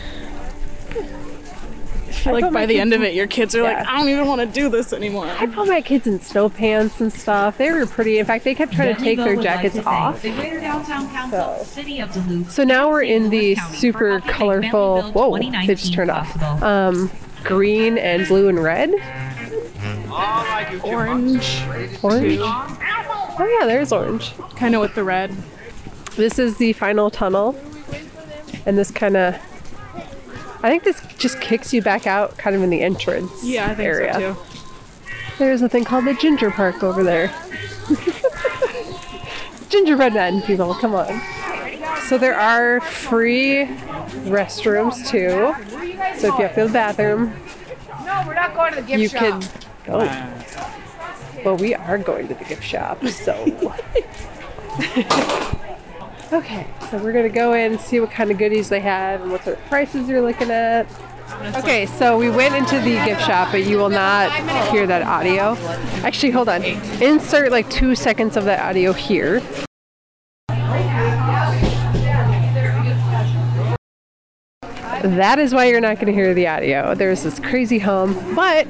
Feel 2.24 2.36
I 2.36 2.40
like 2.40 2.52
by 2.54 2.64
the 2.64 2.80
end 2.80 2.94
of 2.94 3.02
it, 3.02 3.12
your 3.12 3.26
kids 3.26 3.54
are 3.54 3.62
like, 3.62 3.86
I 3.86 3.98
don't 3.98 4.08
even 4.08 4.26
want 4.26 4.40
to 4.40 4.46
do 4.46 4.70
this 4.70 4.94
anymore. 4.94 5.26
I 5.26 5.44
put 5.44 5.68
my 5.68 5.82
kids 5.82 6.06
in 6.06 6.20
snow 6.20 6.48
pants 6.48 6.98
and 7.02 7.12
stuff. 7.12 7.58
They 7.58 7.70
were 7.70 7.84
pretty. 7.84 8.18
In 8.18 8.24
fact, 8.24 8.44
they 8.44 8.54
kept 8.54 8.72
trying 8.72 8.96
to 8.96 9.00
take 9.00 9.18
their 9.18 9.36
jackets 9.36 9.78
off. 9.80 10.22
The 10.22 10.30
Greater 10.30 10.58
Downtown 10.58 11.06
Council, 11.10 11.62
City 11.66 12.00
of 12.00 12.14
Duluth. 12.14 12.50
So 12.50 12.64
now 12.64 12.88
we're 12.88 13.02
in 13.02 13.28
the 13.28 13.56
super 13.56 14.20
colorful. 14.20 15.02
Whoa, 15.12 15.36
they 15.38 15.74
just 15.74 15.92
turned 15.92 16.10
off. 16.10 16.62
Um, 16.62 17.10
green 17.42 17.98
and 17.98 18.26
blue 18.26 18.48
and 18.48 18.58
red. 18.58 18.94
Orange, 20.82 21.62
Orange. 22.02 22.38
Oh 22.40 23.58
yeah, 23.60 23.66
there's 23.66 23.92
orange. 23.92 24.34
kind 24.56 24.74
of 24.74 24.80
with 24.80 24.94
the 24.94 25.04
red. 25.04 25.36
This 26.16 26.38
is 26.38 26.56
the 26.56 26.72
final 26.72 27.10
tunnel, 27.10 27.54
and 28.64 28.78
this 28.78 28.90
kind 28.90 29.18
of. 29.18 29.36
I 30.64 30.70
think 30.70 30.82
this 30.82 31.02
just 31.18 31.40
kicks 31.42 31.74
you 31.74 31.82
back 31.82 32.06
out, 32.06 32.38
kind 32.38 32.56
of 32.56 32.62
in 32.62 32.70
the 32.70 32.80
entrance 32.80 33.44
Yeah, 33.44 33.66
I 33.70 33.74
think 33.74 33.86
area. 33.86 34.14
so 34.14 34.34
too. 34.34 34.40
There's 35.38 35.60
a 35.60 35.68
thing 35.68 35.84
called 35.84 36.06
the 36.06 36.14
Ginger 36.14 36.50
Park 36.50 36.82
over 36.82 37.04
there. 37.04 37.28
Gingerbread 39.68 40.14
men, 40.14 40.40
people, 40.42 40.72
come 40.74 40.94
on. 40.94 41.20
So 42.08 42.16
there 42.16 42.34
are 42.34 42.80
free 42.80 43.66
restrooms 44.24 45.06
too. 45.06 45.52
So 46.18 46.28
if 46.32 46.38
you 46.38 46.46
have 46.46 46.52
to 46.52 46.56
go 46.56 46.62
to 46.62 46.68
the 46.68 46.72
bathroom, 46.72 47.34
No, 48.06 48.24
we're 48.26 48.32
not 48.34 48.54
going 48.54 48.72
to 48.74 48.80
the 48.80 48.86
gift 48.86 49.00
you 49.02 49.08
shop. 49.08 49.42
can 49.42 49.50
go. 49.84 49.98
Well, 51.44 51.56
we 51.58 51.74
are 51.74 51.98
going 51.98 52.26
to 52.28 52.34
the 52.34 52.44
gift 52.44 52.64
shop, 52.64 53.04
so. 53.06 53.34
okay, 56.32 56.66
so 56.90 56.98
we're 56.98 57.12
gonna 57.12 57.28
go 57.28 57.52
in 57.52 57.72
and 57.72 57.80
see 57.80 58.00
what 58.00 58.10
kind 58.10 58.30
of 58.30 58.38
goodies 58.38 58.68
they 58.68 58.80
have 58.80 59.22
and 59.22 59.30
what 59.30 59.44
sort 59.44 59.58
of 59.58 59.64
prices 59.66 60.08
you're 60.08 60.22
looking 60.22 60.50
at. 60.50 60.86
Okay, 61.56 61.86
so 61.86 62.18
we 62.18 62.30
went 62.30 62.54
into 62.54 62.78
the 62.80 63.02
gift 63.04 63.22
shop, 63.22 63.48
but 63.50 63.64
you 63.64 63.78
will 63.78 63.88
not 63.88 64.30
hear 64.70 64.86
that 64.86 65.02
audio. 65.02 65.56
Actually, 66.04 66.30
hold 66.30 66.48
on. 66.48 66.62
Insert 67.02 67.50
like 67.50 67.68
two 67.70 67.94
seconds 67.94 68.36
of 68.36 68.44
that 68.44 68.60
audio 68.60 68.92
here. 68.92 69.42
That 75.02 75.38
is 75.38 75.52
why 75.52 75.66
you're 75.66 75.80
not 75.80 75.96
going 75.96 76.06
to 76.06 76.14
hear 76.14 76.32
the 76.32 76.46
audio. 76.46 76.94
There's 76.94 77.22
this 77.24 77.38
crazy 77.38 77.78
hum, 77.78 78.34
but 78.34 78.66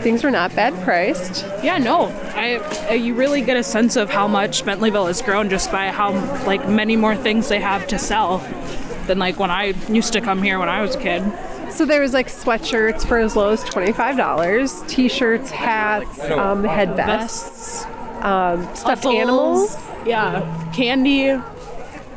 things 0.00 0.24
were 0.24 0.30
not 0.30 0.54
bad 0.54 0.74
priced. 0.84 1.44
Yeah, 1.62 1.78
no. 1.78 2.06
I 2.34 2.56
uh, 2.90 2.94
you 2.94 3.14
really 3.14 3.40
get 3.40 3.56
a 3.56 3.62
sense 3.62 3.96
of 3.96 4.10
how 4.10 4.26
much 4.26 4.64
Bentleyville 4.64 5.06
has 5.06 5.22
grown 5.22 5.48
just 5.48 5.70
by 5.70 5.88
how 5.88 6.12
like 6.46 6.68
many 6.68 6.96
more 6.96 7.16
things 7.16 7.48
they 7.48 7.60
have 7.60 7.86
to 7.88 7.98
sell 7.98 8.38
than 9.06 9.18
like 9.18 9.38
when 9.38 9.50
I 9.50 9.74
used 9.88 10.12
to 10.12 10.20
come 10.20 10.42
here 10.42 10.58
when 10.58 10.68
I 10.68 10.82
was 10.82 10.94
a 10.94 11.00
kid. 11.00 11.22
So 11.70 11.84
there 11.84 12.00
was 12.00 12.12
like 12.12 12.26
sweatshirts 12.26 13.06
for 13.06 13.18
as 13.18 13.36
low 13.36 13.50
as 13.50 13.62
twenty-five 13.62 14.16
dollars, 14.16 14.82
t-shirts, 14.88 15.50
hats, 15.50 16.20
um, 16.30 16.64
head 16.64 16.96
vests, 16.96 17.84
um, 18.22 18.62
stuffed 18.74 19.04
Puzzles. 19.04 19.14
animals. 19.14 19.88
Yeah, 20.06 20.72
candy. 20.74 21.40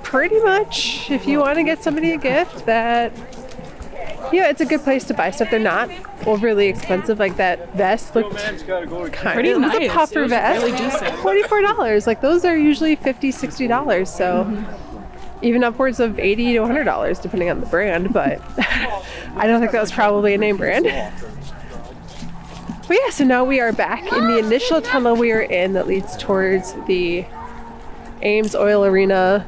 Pretty 0.02 0.40
much, 0.42 1.10
if 1.10 1.26
you 1.26 1.40
want 1.40 1.58
to 1.58 1.64
get 1.64 1.82
somebody 1.82 2.12
a 2.12 2.18
gift, 2.18 2.66
that 2.68 3.12
yeah, 4.32 4.50
it's 4.50 4.62
a 4.62 4.66
good 4.66 4.82
place 4.82 5.04
to 5.06 5.14
buy 5.14 5.32
stuff. 5.32 5.50
They're 5.52 5.60
not 5.60 5.90
overly 6.26 6.68
expensive. 6.68 7.20
Like 7.20 7.38
that 7.38 7.74
vest 7.76 8.16
looked 8.16 8.36
kind 8.38 8.60
Pretty 9.34 9.50
of 9.52 9.58
it 9.58 9.66
was 9.66 9.74
nice. 9.74 9.90
a 9.90 9.94
puffer 9.94 10.22
was 10.22 10.30
vest. 10.32 10.64
really 10.64 10.78
decent. 10.78 11.16
Forty-four 11.20 11.62
dollars. 11.62 12.08
Like 12.08 12.22
those 12.22 12.46
are 12.46 12.58
usually 12.58 12.96
50 12.96 13.32
60 13.32 13.68
dollars. 13.68 14.10
So. 14.14 14.66
Even 15.42 15.62
upwards 15.62 16.00
of 16.00 16.20
eighty 16.20 16.54
to 16.54 16.66
hundred 16.66 16.86
dollars, 16.86 17.20
depending 17.20 17.50
on 17.50 17.60
the 17.60 17.66
brand. 17.66 18.14
But 18.14 18.40
I 19.36 19.46
don't 19.46 19.60
think 19.60 19.74
that 19.74 19.82
was 19.82 19.92
probably 19.92 20.34
a 20.34 20.38
name 20.38 20.56
brand. 20.56 20.86
But 22.88 22.98
yeah, 23.04 23.10
so 23.10 23.26
now 23.26 23.44
we 23.44 23.60
are 23.60 23.74
back 23.74 24.10
in 24.14 24.26
the 24.28 24.38
initial 24.38 24.82
tunnel 24.82 25.18
we 25.18 25.34
were 25.34 25.42
in 25.42 25.74
that 25.74 25.86
leads 25.86 26.16
towards 26.16 26.72
the 26.88 27.26
AMSOIL 28.22 28.88
Arena. 28.88 29.46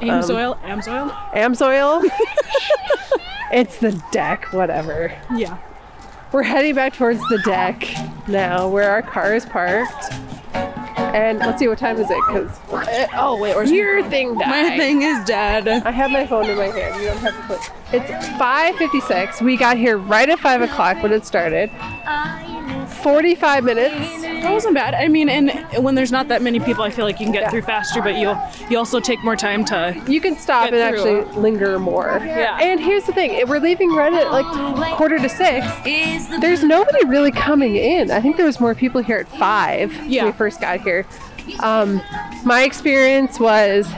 Ames 0.00 0.30
Um, 0.30 0.36
oil, 0.36 0.58
AMSOIL. 0.64 2.02
AMSOIL? 3.54 3.60
it's 3.60 3.78
the 3.78 4.02
deck, 4.10 4.52
whatever. 4.52 5.16
Yeah. 5.34 5.58
We're 6.32 6.42
heading 6.42 6.74
back 6.74 6.94
towards 6.94 7.20
the 7.28 7.38
deck 7.44 7.86
now 8.26 8.68
where 8.68 8.90
our 8.90 9.02
car 9.02 9.34
is 9.34 9.46
parked. 9.46 10.12
And 11.14 11.38
let's 11.38 11.60
see, 11.60 11.68
what 11.68 11.78
time 11.78 11.96
is 11.96 12.10
it? 12.10 12.18
Because 12.26 12.58
uh, 12.72 13.06
Oh 13.14 13.40
wait, 13.40 13.54
where's 13.54 13.70
your 13.70 14.02
thing 14.10 14.36
died. 14.36 14.48
my 14.70 14.76
thing 14.76 15.02
is 15.02 15.24
dead. 15.24 15.68
I 15.68 15.92
have 15.92 16.10
my 16.10 16.26
phone 16.26 16.50
in 16.50 16.58
my 16.58 16.66
hand. 16.66 17.00
You 17.00 17.06
don't 17.08 17.18
have 17.18 17.36
to 17.36 17.56
put. 17.56 17.70
It's 17.92 18.10
5:56. 18.10 19.42
We 19.42 19.56
got 19.56 19.76
here 19.76 19.96
right 19.96 20.28
at 20.28 20.40
five 20.40 20.60
o'clock 20.60 21.02
when 21.04 21.12
it 21.12 21.24
started. 21.24 21.70
45 22.88 23.62
minutes. 23.62 24.33
That 24.44 24.52
wasn't 24.52 24.74
bad. 24.74 24.94
I 24.94 25.08
mean, 25.08 25.28
and 25.28 25.50
when 25.82 25.94
there's 25.94 26.12
not 26.12 26.28
that 26.28 26.42
many 26.42 26.60
people, 26.60 26.84
I 26.84 26.90
feel 26.90 27.04
like 27.04 27.18
you 27.18 27.26
can 27.26 27.32
get 27.32 27.42
Yeah. 27.42 27.50
through 27.50 27.62
faster, 27.62 28.00
but 28.02 28.16
you'll 28.16 28.38
you 28.70 28.78
also 28.78 29.00
take 29.00 29.22
more 29.24 29.36
time 29.36 29.64
to. 29.66 30.00
You 30.06 30.20
can 30.20 30.36
stop 30.36 30.68
and 30.72 30.74
through. 30.76 30.82
actually 31.20 31.40
linger 31.40 31.78
more. 31.78 32.20
Yeah. 32.24 32.58
And 32.60 32.78
here's 32.80 33.04
the 33.04 33.12
thing: 33.12 33.46
we're 33.48 33.58
leaving 33.58 33.92
right 33.94 34.12
at 34.12 34.30
like 34.30 34.46
quarter 34.96 35.18
to 35.18 35.28
six. 35.28 35.66
There's 36.40 36.62
nobody 36.62 37.04
really 37.06 37.32
coming 37.32 37.76
in. 37.76 38.10
I 38.10 38.20
think 38.20 38.36
there 38.36 38.46
was 38.46 38.60
more 38.60 38.74
people 38.74 39.02
here 39.02 39.18
at 39.18 39.28
five 39.28 39.92
Yeah. 40.06 40.24
when 40.24 40.32
we 40.32 40.36
first 40.38 40.60
got 40.60 40.80
here. 40.80 41.06
Um, 41.60 42.00
my 42.44 42.62
experience 42.64 43.38
was 43.40 43.90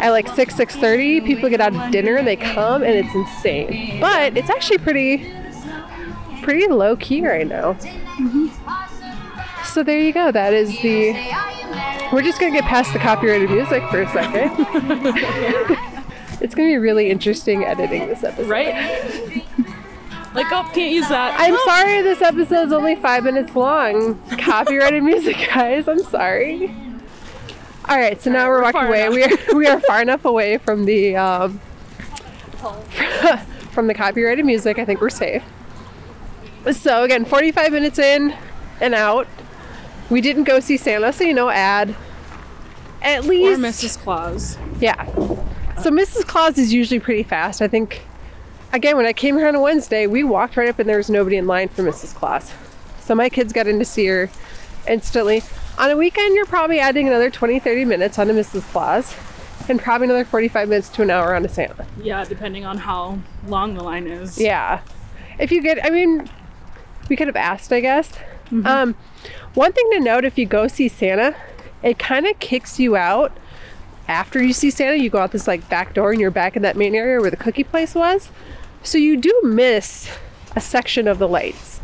at 0.00 0.10
like 0.10 0.28
six 0.28 0.54
six 0.54 0.74
thirty. 0.76 1.20
People 1.20 1.48
get 1.48 1.60
out 1.60 1.74
of 1.74 1.90
dinner 1.90 2.16
and 2.16 2.26
they 2.26 2.36
come, 2.36 2.82
and 2.82 2.92
it's 2.94 3.14
insane. 3.14 3.98
But 4.00 4.36
it's 4.36 4.50
actually 4.50 4.78
pretty 4.78 5.30
pretty 6.42 6.66
low 6.68 6.96
key 6.96 7.26
right 7.26 7.46
now. 7.46 7.76
So 9.76 9.82
there 9.82 10.00
you 10.00 10.14
go. 10.14 10.32
That 10.32 10.54
is 10.54 10.70
the. 10.80 11.12
We're 12.10 12.22
just 12.22 12.40
gonna 12.40 12.50
get 12.50 12.64
past 12.64 12.94
the 12.94 12.98
copyrighted 12.98 13.50
music 13.50 13.82
for 13.90 14.00
a 14.00 14.08
second. 14.08 14.50
it's 16.40 16.54
gonna 16.54 16.68
be 16.70 16.78
really 16.78 17.10
interesting 17.10 17.62
editing 17.62 18.06
this 18.06 18.24
episode. 18.24 18.48
Right? 18.48 18.72
like, 20.34 20.50
oh, 20.50 20.66
can't 20.72 20.92
use 20.92 21.06
that. 21.10 21.38
I'm 21.38 21.58
sorry 21.66 22.00
this 22.00 22.22
episode's 22.22 22.72
only 22.72 22.96
five 22.96 23.24
minutes 23.24 23.54
long. 23.54 24.18
Copyrighted 24.38 25.02
music, 25.02 25.36
guys. 25.46 25.88
I'm 25.88 26.02
sorry. 26.02 26.74
All 27.86 27.98
right, 27.98 28.18
so 28.22 28.30
now 28.30 28.48
we're, 28.48 28.62
walking 28.62 28.80
away. 28.80 29.04
enough. 29.04 29.14
We 29.14 29.24
are 29.24 29.56
we 29.58 29.66
are 29.66 29.80
far 29.80 30.00
enough 30.00 30.24
away 30.24 30.56
from 30.56 30.86
the 30.86 31.16
um, 31.16 31.60
from 33.72 33.88
the 33.88 33.94
copyrighted 33.94 34.46
music. 34.46 34.78
I 34.78 34.86
think 34.86 35.02
we're 35.02 35.10
safe. 35.10 35.44
So 36.72 37.04
again, 37.04 37.26
45 37.26 37.72
minutes 37.72 37.98
in 37.98 38.34
and 38.80 38.94
out. 38.94 39.28
We 40.10 40.20
didn't 40.20 40.44
go 40.44 40.60
see 40.60 40.76
Santa, 40.76 41.12
so 41.12 41.24
you 41.24 41.34
know, 41.34 41.48
add 41.50 41.94
at 43.02 43.24
Or 43.24 43.28
least 43.28 43.60
Mrs. 43.60 43.98
Claus. 43.98 44.56
yeah. 44.80 45.04
So 45.82 45.90
Mrs. 45.90 46.26
Claus 46.26 46.58
is 46.58 46.72
usually 46.72 47.00
pretty 47.00 47.22
fast. 47.22 47.60
I 47.60 47.68
think, 47.68 48.02
again, 48.72 48.96
when 48.96 49.04
I 49.06 49.12
came 49.12 49.36
here 49.36 49.46
on 49.48 49.54
a 49.54 49.60
Wednesday, 49.60 50.06
we 50.06 50.24
walked 50.24 50.56
right 50.56 50.68
up 50.68 50.78
and 50.78 50.88
there 50.88 50.96
was 50.96 51.10
nobody 51.10 51.36
in 51.36 51.46
line 51.46 51.68
for 51.68 51.82
Mrs. 51.82 52.14
Claus. 52.14 52.52
So 53.00 53.14
my 53.14 53.28
kids 53.28 53.52
got 53.52 53.66
in 53.66 53.78
to 53.78 53.84
see 53.84 54.06
her 54.06 54.30
instantly. 54.88 55.42
On 55.78 55.90
a 55.90 55.96
weekend, 55.96 56.34
you're 56.34 56.46
probably 56.46 56.78
adding 56.80 57.06
another 57.06 57.30
20, 57.30 57.58
30 57.60 57.84
minutes 57.84 58.18
onto 58.18 58.32
Mrs. 58.32 58.62
Claus 58.72 59.14
and 59.68 59.78
probably 59.80 60.06
another 60.06 60.24
45 60.24 60.68
minutes 60.68 60.88
to 60.90 61.02
an 61.02 61.10
hour 61.10 61.34
onto 61.34 61.48
Santa. 61.48 61.84
Yeah, 62.02 62.24
depending 62.24 62.64
on 62.64 62.78
how 62.78 63.18
long 63.46 63.74
the 63.74 63.82
line 63.82 64.06
is. 64.06 64.40
Yeah. 64.40 64.80
If 65.38 65.52
you 65.52 65.60
get, 65.60 65.84
I 65.84 65.90
mean, 65.90 66.28
we 67.10 67.16
could 67.16 67.26
have 67.26 67.36
asked, 67.36 67.72
I 67.72 67.80
guess. 67.80 68.12
Um, 68.64 68.94
one 69.56 69.72
thing 69.72 69.90
to 69.92 70.00
note 70.00 70.24
if 70.24 70.38
you 70.38 70.46
go 70.46 70.68
see 70.68 70.86
Santa, 70.86 71.34
it 71.82 71.98
kind 71.98 72.26
of 72.26 72.38
kicks 72.38 72.78
you 72.78 72.94
out 72.94 73.36
after 74.06 74.42
you 74.42 74.52
see 74.52 74.70
Santa. 74.70 74.96
You 74.96 75.10
go 75.10 75.18
out 75.18 75.32
this 75.32 75.46
like 75.48 75.68
back 75.68 75.94
door 75.94 76.12
and 76.12 76.20
you're 76.20 76.30
back 76.30 76.56
in 76.56 76.62
that 76.62 76.76
main 76.76 76.94
area 76.94 77.20
where 77.20 77.30
the 77.30 77.36
cookie 77.36 77.64
place 77.64 77.94
was. 77.94 78.30
So 78.82 78.98
you 78.98 79.16
do 79.16 79.40
miss 79.42 80.14
a 80.54 80.60
section 80.60 81.08
of 81.08 81.18
the 81.18 81.26
lights 81.26 81.80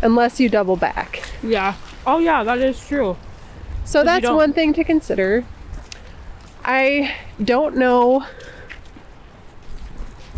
unless 0.00 0.38
you 0.38 0.48
double 0.48 0.76
back. 0.76 1.28
Yeah. 1.42 1.74
Oh 2.06 2.18
yeah, 2.18 2.44
that 2.44 2.58
is 2.58 2.86
true. 2.86 3.16
So 3.84 4.04
that's 4.04 4.26
one 4.26 4.52
thing 4.52 4.72
to 4.74 4.84
consider. 4.84 5.44
I 6.64 7.16
don't 7.42 7.76
know 7.76 8.26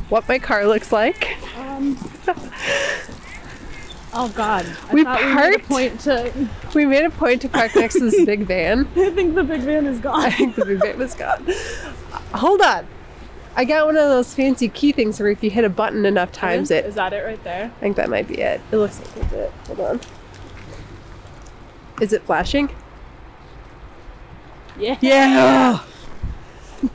what 0.08 0.28
my 0.28 0.38
car 0.38 0.66
looks 0.66 0.92
like. 0.92 1.36
Um, 1.56 1.98
Oh 4.12 4.28
God! 4.30 4.66
I 4.88 4.92
We 4.94 5.04
thought 5.04 5.20
we 5.20 5.26
made 5.26 5.32
a 5.32 5.58
parked- 5.58 5.68
point 5.68 6.00
to. 6.00 6.48
We 6.74 6.86
made 6.86 7.04
a 7.04 7.10
point 7.10 7.42
to 7.42 7.48
park 7.48 7.74
next 7.74 7.94
to 7.94 8.10
this 8.10 8.24
big 8.26 8.40
van. 8.46 8.88
I 8.96 9.10
think 9.10 9.34
the 9.34 9.42
big 9.42 9.60
van 9.62 9.86
is 9.86 9.98
gone. 9.98 10.20
I 10.20 10.30
think 10.30 10.54
the 10.54 10.64
big 10.64 10.78
van 10.80 11.00
is 11.02 11.14
gone. 11.14 11.46
Hold 12.34 12.60
on. 12.60 12.86
I 13.56 13.64
got 13.64 13.86
one 13.86 13.96
of 13.96 14.08
those 14.08 14.32
fancy 14.32 14.68
key 14.68 14.92
things 14.92 15.18
where 15.18 15.28
if 15.30 15.42
you 15.42 15.50
hit 15.50 15.64
a 15.64 15.68
button 15.68 16.06
enough 16.06 16.30
times 16.30 16.70
it. 16.70 16.84
Is 16.86 16.94
that 16.94 17.12
it 17.12 17.24
right 17.24 17.42
there? 17.42 17.64
I 17.76 17.80
think 17.80 17.96
that 17.96 18.08
might 18.08 18.28
be 18.28 18.40
it. 18.40 18.60
It 18.70 18.76
looks 18.76 19.00
like 19.00 19.16
it's 19.16 19.32
it. 19.32 19.52
Hold 19.66 19.80
on. 19.80 20.00
Is 22.00 22.12
it 22.12 22.22
flashing? 22.22 22.70
Yeah. 24.78 24.96
Yeah. 25.00 25.80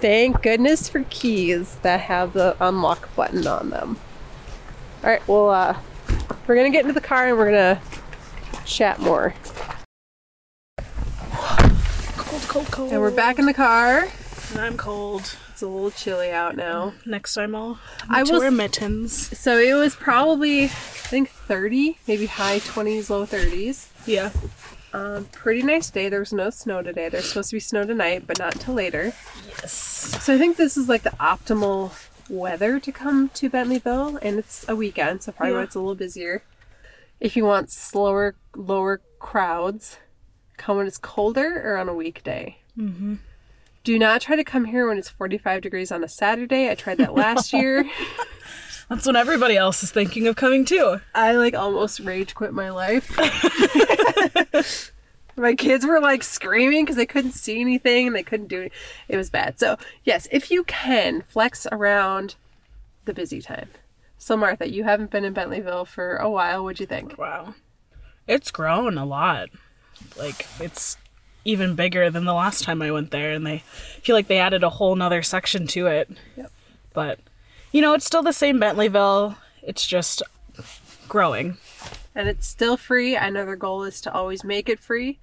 Thank 0.00 0.42
goodness 0.42 0.88
for 0.88 1.04
keys 1.10 1.76
that 1.82 2.00
have 2.02 2.32
the 2.32 2.56
unlock 2.60 3.14
button 3.16 3.46
on 3.46 3.70
them. 3.70 3.98
All 5.02 5.10
right, 5.10 5.26
well, 5.26 5.50
uh, 5.50 5.76
we're 6.46 6.54
gonna 6.56 6.70
get 6.70 6.82
into 6.82 6.92
the 6.92 7.00
car 7.00 7.28
and 7.28 7.36
we're 7.36 7.46
gonna 7.50 7.80
chat 8.64 9.00
more. 9.00 9.34
Cold, 12.16 12.42
cold, 12.42 12.66
cold. 12.70 12.92
And 12.92 13.00
we're 13.00 13.10
back 13.10 13.38
in 13.38 13.46
the 13.46 13.54
car. 13.54 14.08
And 14.52 14.60
I'm 14.60 14.76
cold. 14.76 15.36
It's 15.50 15.62
a 15.62 15.66
little 15.66 15.90
chilly 15.90 16.30
out 16.30 16.54
now. 16.54 16.92
Next 17.04 17.34
time 17.34 17.54
I'll 17.54 17.78
I 18.08 18.22
will 18.22 18.40
wear 18.40 18.50
mittens. 18.50 19.38
So 19.38 19.58
it 19.58 19.74
was 19.74 19.96
probably, 19.96 20.64
I 20.64 20.68
think, 20.68 21.30
30, 21.30 21.98
maybe 22.06 22.26
high 22.26 22.58
20s, 22.58 23.08
low 23.10 23.24
30s. 23.26 23.88
Yeah. 24.06 24.30
Um, 24.92 25.24
pretty 25.32 25.62
nice 25.62 25.90
day. 25.90 26.08
There 26.08 26.20
was 26.20 26.32
no 26.32 26.50
snow 26.50 26.82
today. 26.82 27.08
There's 27.08 27.28
supposed 27.28 27.50
to 27.50 27.56
be 27.56 27.60
snow 27.60 27.84
tonight, 27.84 28.24
but 28.26 28.38
not 28.38 28.54
until 28.54 28.74
later. 28.74 29.12
Yes. 29.48 29.72
So 30.22 30.34
I 30.34 30.38
think 30.38 30.56
this 30.56 30.76
is 30.76 30.88
like 30.88 31.02
the 31.02 31.10
optimal 31.10 31.92
weather 32.28 32.78
to 32.80 32.92
come 32.92 33.28
to 33.30 33.48
Bentleyville, 33.50 34.18
and 34.22 34.38
it's 34.38 34.66
a 34.68 34.76
weekend, 34.76 35.22
so 35.22 35.32
probably 35.32 35.54
Yeah. 35.54 35.62
it's 35.62 35.74
a 35.74 35.78
little 35.80 35.94
busier. 35.94 36.42
If 37.20 37.36
you 37.36 37.44
want 37.44 37.70
slower, 37.70 38.34
lower 38.54 39.00
crowds, 39.18 39.98
come 40.56 40.76
when 40.78 40.86
it's 40.86 40.98
colder 40.98 41.62
or 41.64 41.76
on 41.76 41.88
a 41.88 41.94
weekday. 41.94 42.58
Mm-hmm. 42.78 43.14
Do 43.84 43.98
not 43.98 44.20
try 44.20 44.36
to 44.36 44.44
come 44.44 44.64
here 44.66 44.86
when 44.88 44.98
it's 44.98 45.08
45 45.08 45.62
degrees 45.62 45.92
on 45.92 46.02
a 46.02 46.08
Saturday. 46.08 46.68
I 46.70 46.74
tried 46.74 46.98
that 46.98 47.14
last 47.14 47.52
year. 47.52 47.88
That's 48.88 49.06
when 49.06 49.16
everybody 49.16 49.56
else 49.56 49.82
is 49.82 49.90
thinking 49.90 50.26
of 50.28 50.36
coming 50.36 50.64
too. 50.64 51.00
I 51.14 51.32
like 51.32 51.54
almost 51.54 52.00
rage 52.00 52.34
quit 52.34 52.52
my 52.52 52.70
life. 52.70 53.08
my 55.36 55.54
kids 55.54 55.86
were 55.86 56.00
like 56.00 56.22
screaming 56.22 56.84
because 56.84 56.96
they 56.96 57.06
couldn't 57.06 57.32
see 57.32 57.60
anything 57.60 58.06
and 58.06 58.16
they 58.16 58.22
couldn't 58.22 58.48
do 58.48 58.62
it. 58.62 58.72
It 59.08 59.16
was 59.16 59.30
bad. 59.30 59.58
So, 59.58 59.76
yes, 60.04 60.26
if 60.30 60.50
you 60.50 60.64
can, 60.64 61.22
flex 61.22 61.66
around 61.70 62.34
the 63.04 63.14
busy 63.14 63.40
time. 63.40 63.68
So, 64.18 64.36
Martha, 64.36 64.68
you 64.68 64.84
haven't 64.84 65.10
been 65.10 65.24
in 65.24 65.34
Bentleyville 65.34 65.86
for 65.86 66.16
a 66.16 66.30
while. 66.30 66.64
What'd 66.64 66.80
you 66.80 66.86
think? 66.86 67.18
Wow. 67.18 67.54
It's 68.26 68.50
grown 68.50 68.98
a 68.98 69.04
lot. 69.04 69.50
Like 70.16 70.46
it's 70.60 70.96
even 71.44 71.74
bigger 71.74 72.10
than 72.10 72.24
the 72.24 72.34
last 72.34 72.64
time 72.64 72.82
I 72.82 72.90
went 72.90 73.10
there 73.12 73.32
and 73.32 73.46
they 73.46 73.58
feel 74.02 74.16
like 74.16 74.26
they 74.26 74.38
added 74.38 74.64
a 74.64 74.70
whole 74.70 74.96
nother 74.96 75.22
section 75.22 75.66
to 75.68 75.86
it. 75.86 76.10
Yep. 76.36 76.50
But 76.92 77.20
you 77.72 77.80
know, 77.82 77.94
it's 77.94 78.06
still 78.06 78.22
the 78.22 78.32
same 78.32 78.58
Bentleyville. 78.58 79.36
It's 79.62 79.86
just 79.86 80.22
growing. 81.08 81.58
And 82.14 82.28
it's 82.28 82.46
still 82.46 82.76
free. 82.76 83.16
I 83.16 83.30
know 83.30 83.44
their 83.44 83.56
goal 83.56 83.84
is 83.84 84.00
to 84.02 84.12
always 84.12 84.42
make 84.42 84.68
it 84.68 84.80
free. 84.80 85.18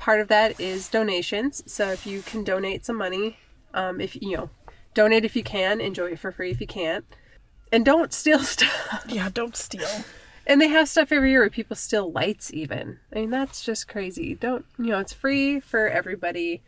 Part 0.00 0.20
of 0.20 0.28
that 0.28 0.58
is 0.58 0.88
donations. 0.88 1.62
So, 1.70 1.90
if 1.90 2.06
you 2.06 2.22
can 2.22 2.42
donate 2.42 2.86
some 2.86 2.96
money, 2.96 3.36
um, 3.74 4.00
if 4.00 4.16
you 4.16 4.34
know, 4.34 4.50
donate 4.94 5.26
if 5.26 5.36
you 5.36 5.42
can, 5.42 5.78
enjoy 5.78 6.12
it 6.12 6.18
for 6.18 6.32
free 6.32 6.50
if 6.50 6.58
you 6.58 6.66
can't. 6.66 7.04
And 7.70 7.84
don't 7.84 8.10
steal 8.14 8.38
stuff. 8.40 9.04
Yeah, 9.06 9.28
don't 9.28 9.54
steal. 9.54 9.86
And 10.46 10.58
they 10.58 10.68
have 10.68 10.88
stuff 10.88 11.12
every 11.12 11.32
year 11.32 11.40
where 11.40 11.50
people 11.50 11.76
steal 11.76 12.10
lights, 12.10 12.50
even. 12.54 12.98
I 13.12 13.16
mean, 13.16 13.30
that's 13.30 13.62
just 13.62 13.88
crazy. 13.88 14.34
Don't, 14.34 14.64
you 14.78 14.86
know, 14.86 15.00
it's 15.00 15.12
free 15.12 15.60
for 15.60 15.86
everybody. 15.86 16.62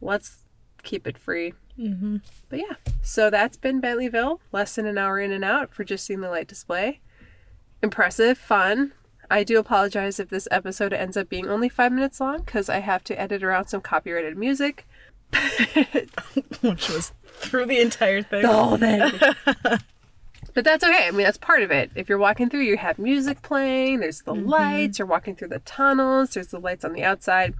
Let's 0.00 0.38
keep 0.82 1.06
it 1.06 1.18
free. 1.18 1.52
Mm-hmm. 1.78 2.16
But 2.48 2.60
yeah, 2.60 2.76
so 3.02 3.28
that's 3.28 3.58
been 3.58 3.82
Bentleyville. 3.82 4.38
Less 4.52 4.74
than 4.74 4.86
an 4.86 4.96
hour 4.96 5.20
in 5.20 5.32
and 5.32 5.44
out 5.44 5.74
for 5.74 5.84
just 5.84 6.06
seeing 6.06 6.22
the 6.22 6.30
light 6.30 6.48
display. 6.48 7.00
Impressive, 7.82 8.38
fun. 8.38 8.92
I 9.30 9.44
do 9.44 9.58
apologize 9.58 10.18
if 10.18 10.28
this 10.28 10.48
episode 10.50 10.92
ends 10.92 11.16
up 11.16 11.28
being 11.28 11.48
only 11.48 11.68
five 11.68 11.92
minutes 11.92 12.20
long 12.20 12.38
because 12.38 12.68
I 12.68 12.80
have 12.80 13.04
to 13.04 13.18
edit 13.18 13.44
around 13.44 13.68
some 13.68 13.80
copyrighted 13.80 14.36
music. 14.36 14.88
Which 16.60 16.88
was 16.88 17.12
through 17.24 17.66
the 17.66 17.78
entire 17.78 18.22
thing. 18.22 18.44
Oh, 18.44 18.76
then. 18.76 19.12
but 20.54 20.64
that's 20.64 20.82
okay. 20.82 21.06
I 21.06 21.10
mean, 21.12 21.22
that's 21.22 21.38
part 21.38 21.62
of 21.62 21.70
it. 21.70 21.92
If 21.94 22.08
you're 22.08 22.18
walking 22.18 22.50
through, 22.50 22.62
you 22.62 22.76
have 22.76 22.98
music 22.98 23.40
playing, 23.42 24.00
there's 24.00 24.22
the 24.22 24.34
mm-hmm. 24.34 24.48
lights, 24.48 24.98
you're 24.98 25.06
walking 25.06 25.36
through 25.36 25.48
the 25.48 25.60
tunnels, 25.60 26.30
there's 26.30 26.48
the 26.48 26.58
lights 26.58 26.84
on 26.84 26.92
the 26.92 27.04
outside. 27.04 27.54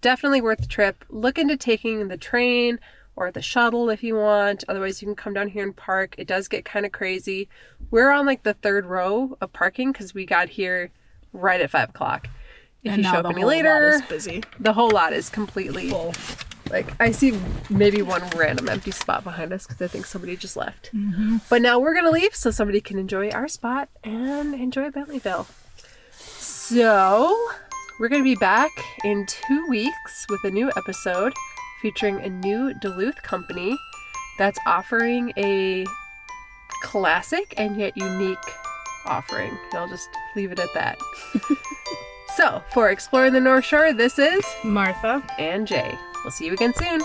Definitely 0.00 0.40
worth 0.40 0.60
the 0.60 0.66
trip. 0.66 1.04
Look 1.10 1.38
into 1.38 1.58
taking 1.58 2.08
the 2.08 2.16
train 2.16 2.80
or 3.14 3.30
the 3.30 3.42
shuttle 3.42 3.90
if 3.90 4.02
you 4.02 4.16
want. 4.16 4.64
Otherwise, 4.66 5.02
you 5.02 5.06
can 5.06 5.14
come 5.14 5.34
down 5.34 5.48
here 5.48 5.62
and 5.62 5.76
park. 5.76 6.14
It 6.16 6.26
does 6.26 6.48
get 6.48 6.64
kind 6.64 6.86
of 6.86 6.92
crazy. 6.92 7.50
We're 7.90 8.10
on 8.10 8.24
like 8.24 8.44
the 8.44 8.54
third 8.54 8.86
row 8.86 9.36
of 9.42 9.52
parking 9.52 9.92
because 9.92 10.14
we 10.14 10.24
got 10.24 10.48
here 10.48 10.90
right 11.32 11.60
at 11.60 11.70
five 11.70 11.90
o'clock. 11.90 12.28
If 12.82 12.92
and 12.94 13.02
you 13.02 13.10
show 13.10 13.18
up 13.18 13.22
the 13.22 13.28
any 13.30 13.40
whole 13.42 13.50
lot 13.50 13.56
later, 13.56 13.88
is 13.90 14.02
busy. 14.02 14.42
the 14.58 14.72
whole 14.72 14.90
lot 14.90 15.12
is 15.12 15.30
completely 15.30 15.90
Full. 15.90 16.14
like 16.70 16.92
I 17.00 17.12
see 17.12 17.38
maybe 17.70 18.02
one 18.02 18.22
random 18.36 18.68
empty 18.68 18.90
spot 18.90 19.22
behind 19.22 19.52
us 19.52 19.66
because 19.66 19.80
I 19.80 19.86
think 19.86 20.04
somebody 20.06 20.36
just 20.36 20.56
left. 20.56 20.90
Mm-hmm. 20.92 21.36
But 21.48 21.62
now 21.62 21.78
we're 21.78 21.94
gonna 21.94 22.10
leave 22.10 22.34
so 22.34 22.50
somebody 22.50 22.80
can 22.80 22.98
enjoy 22.98 23.30
our 23.30 23.46
spot 23.46 23.88
and 24.02 24.52
enjoy 24.54 24.90
Bentleyville. 24.90 25.46
So 26.16 27.36
we're 28.00 28.08
gonna 28.08 28.24
be 28.24 28.34
back 28.36 28.70
in 29.04 29.26
two 29.26 29.66
weeks 29.68 30.26
with 30.28 30.40
a 30.44 30.50
new 30.50 30.70
episode 30.76 31.34
featuring 31.80 32.20
a 32.20 32.28
new 32.28 32.74
Duluth 32.80 33.22
company 33.22 33.76
that's 34.38 34.58
offering 34.66 35.32
a 35.36 35.84
classic 36.82 37.54
and 37.56 37.78
yet 37.78 37.96
unique 37.96 38.38
offering. 39.06 39.50
And 39.70 39.74
I'll 39.78 39.88
just 39.88 40.08
leave 40.36 40.52
it 40.52 40.58
at 40.58 40.72
that. 40.74 40.98
so 42.36 42.62
for 42.72 42.90
exploring 42.90 43.32
the 43.32 43.40
North 43.40 43.64
Shore, 43.64 43.92
this 43.92 44.18
is 44.18 44.44
Martha. 44.64 45.22
and 45.38 45.66
Jay. 45.66 45.96
We'll 46.24 46.30
see 46.30 46.46
you 46.46 46.52
again 46.52 46.72
soon. 46.74 47.00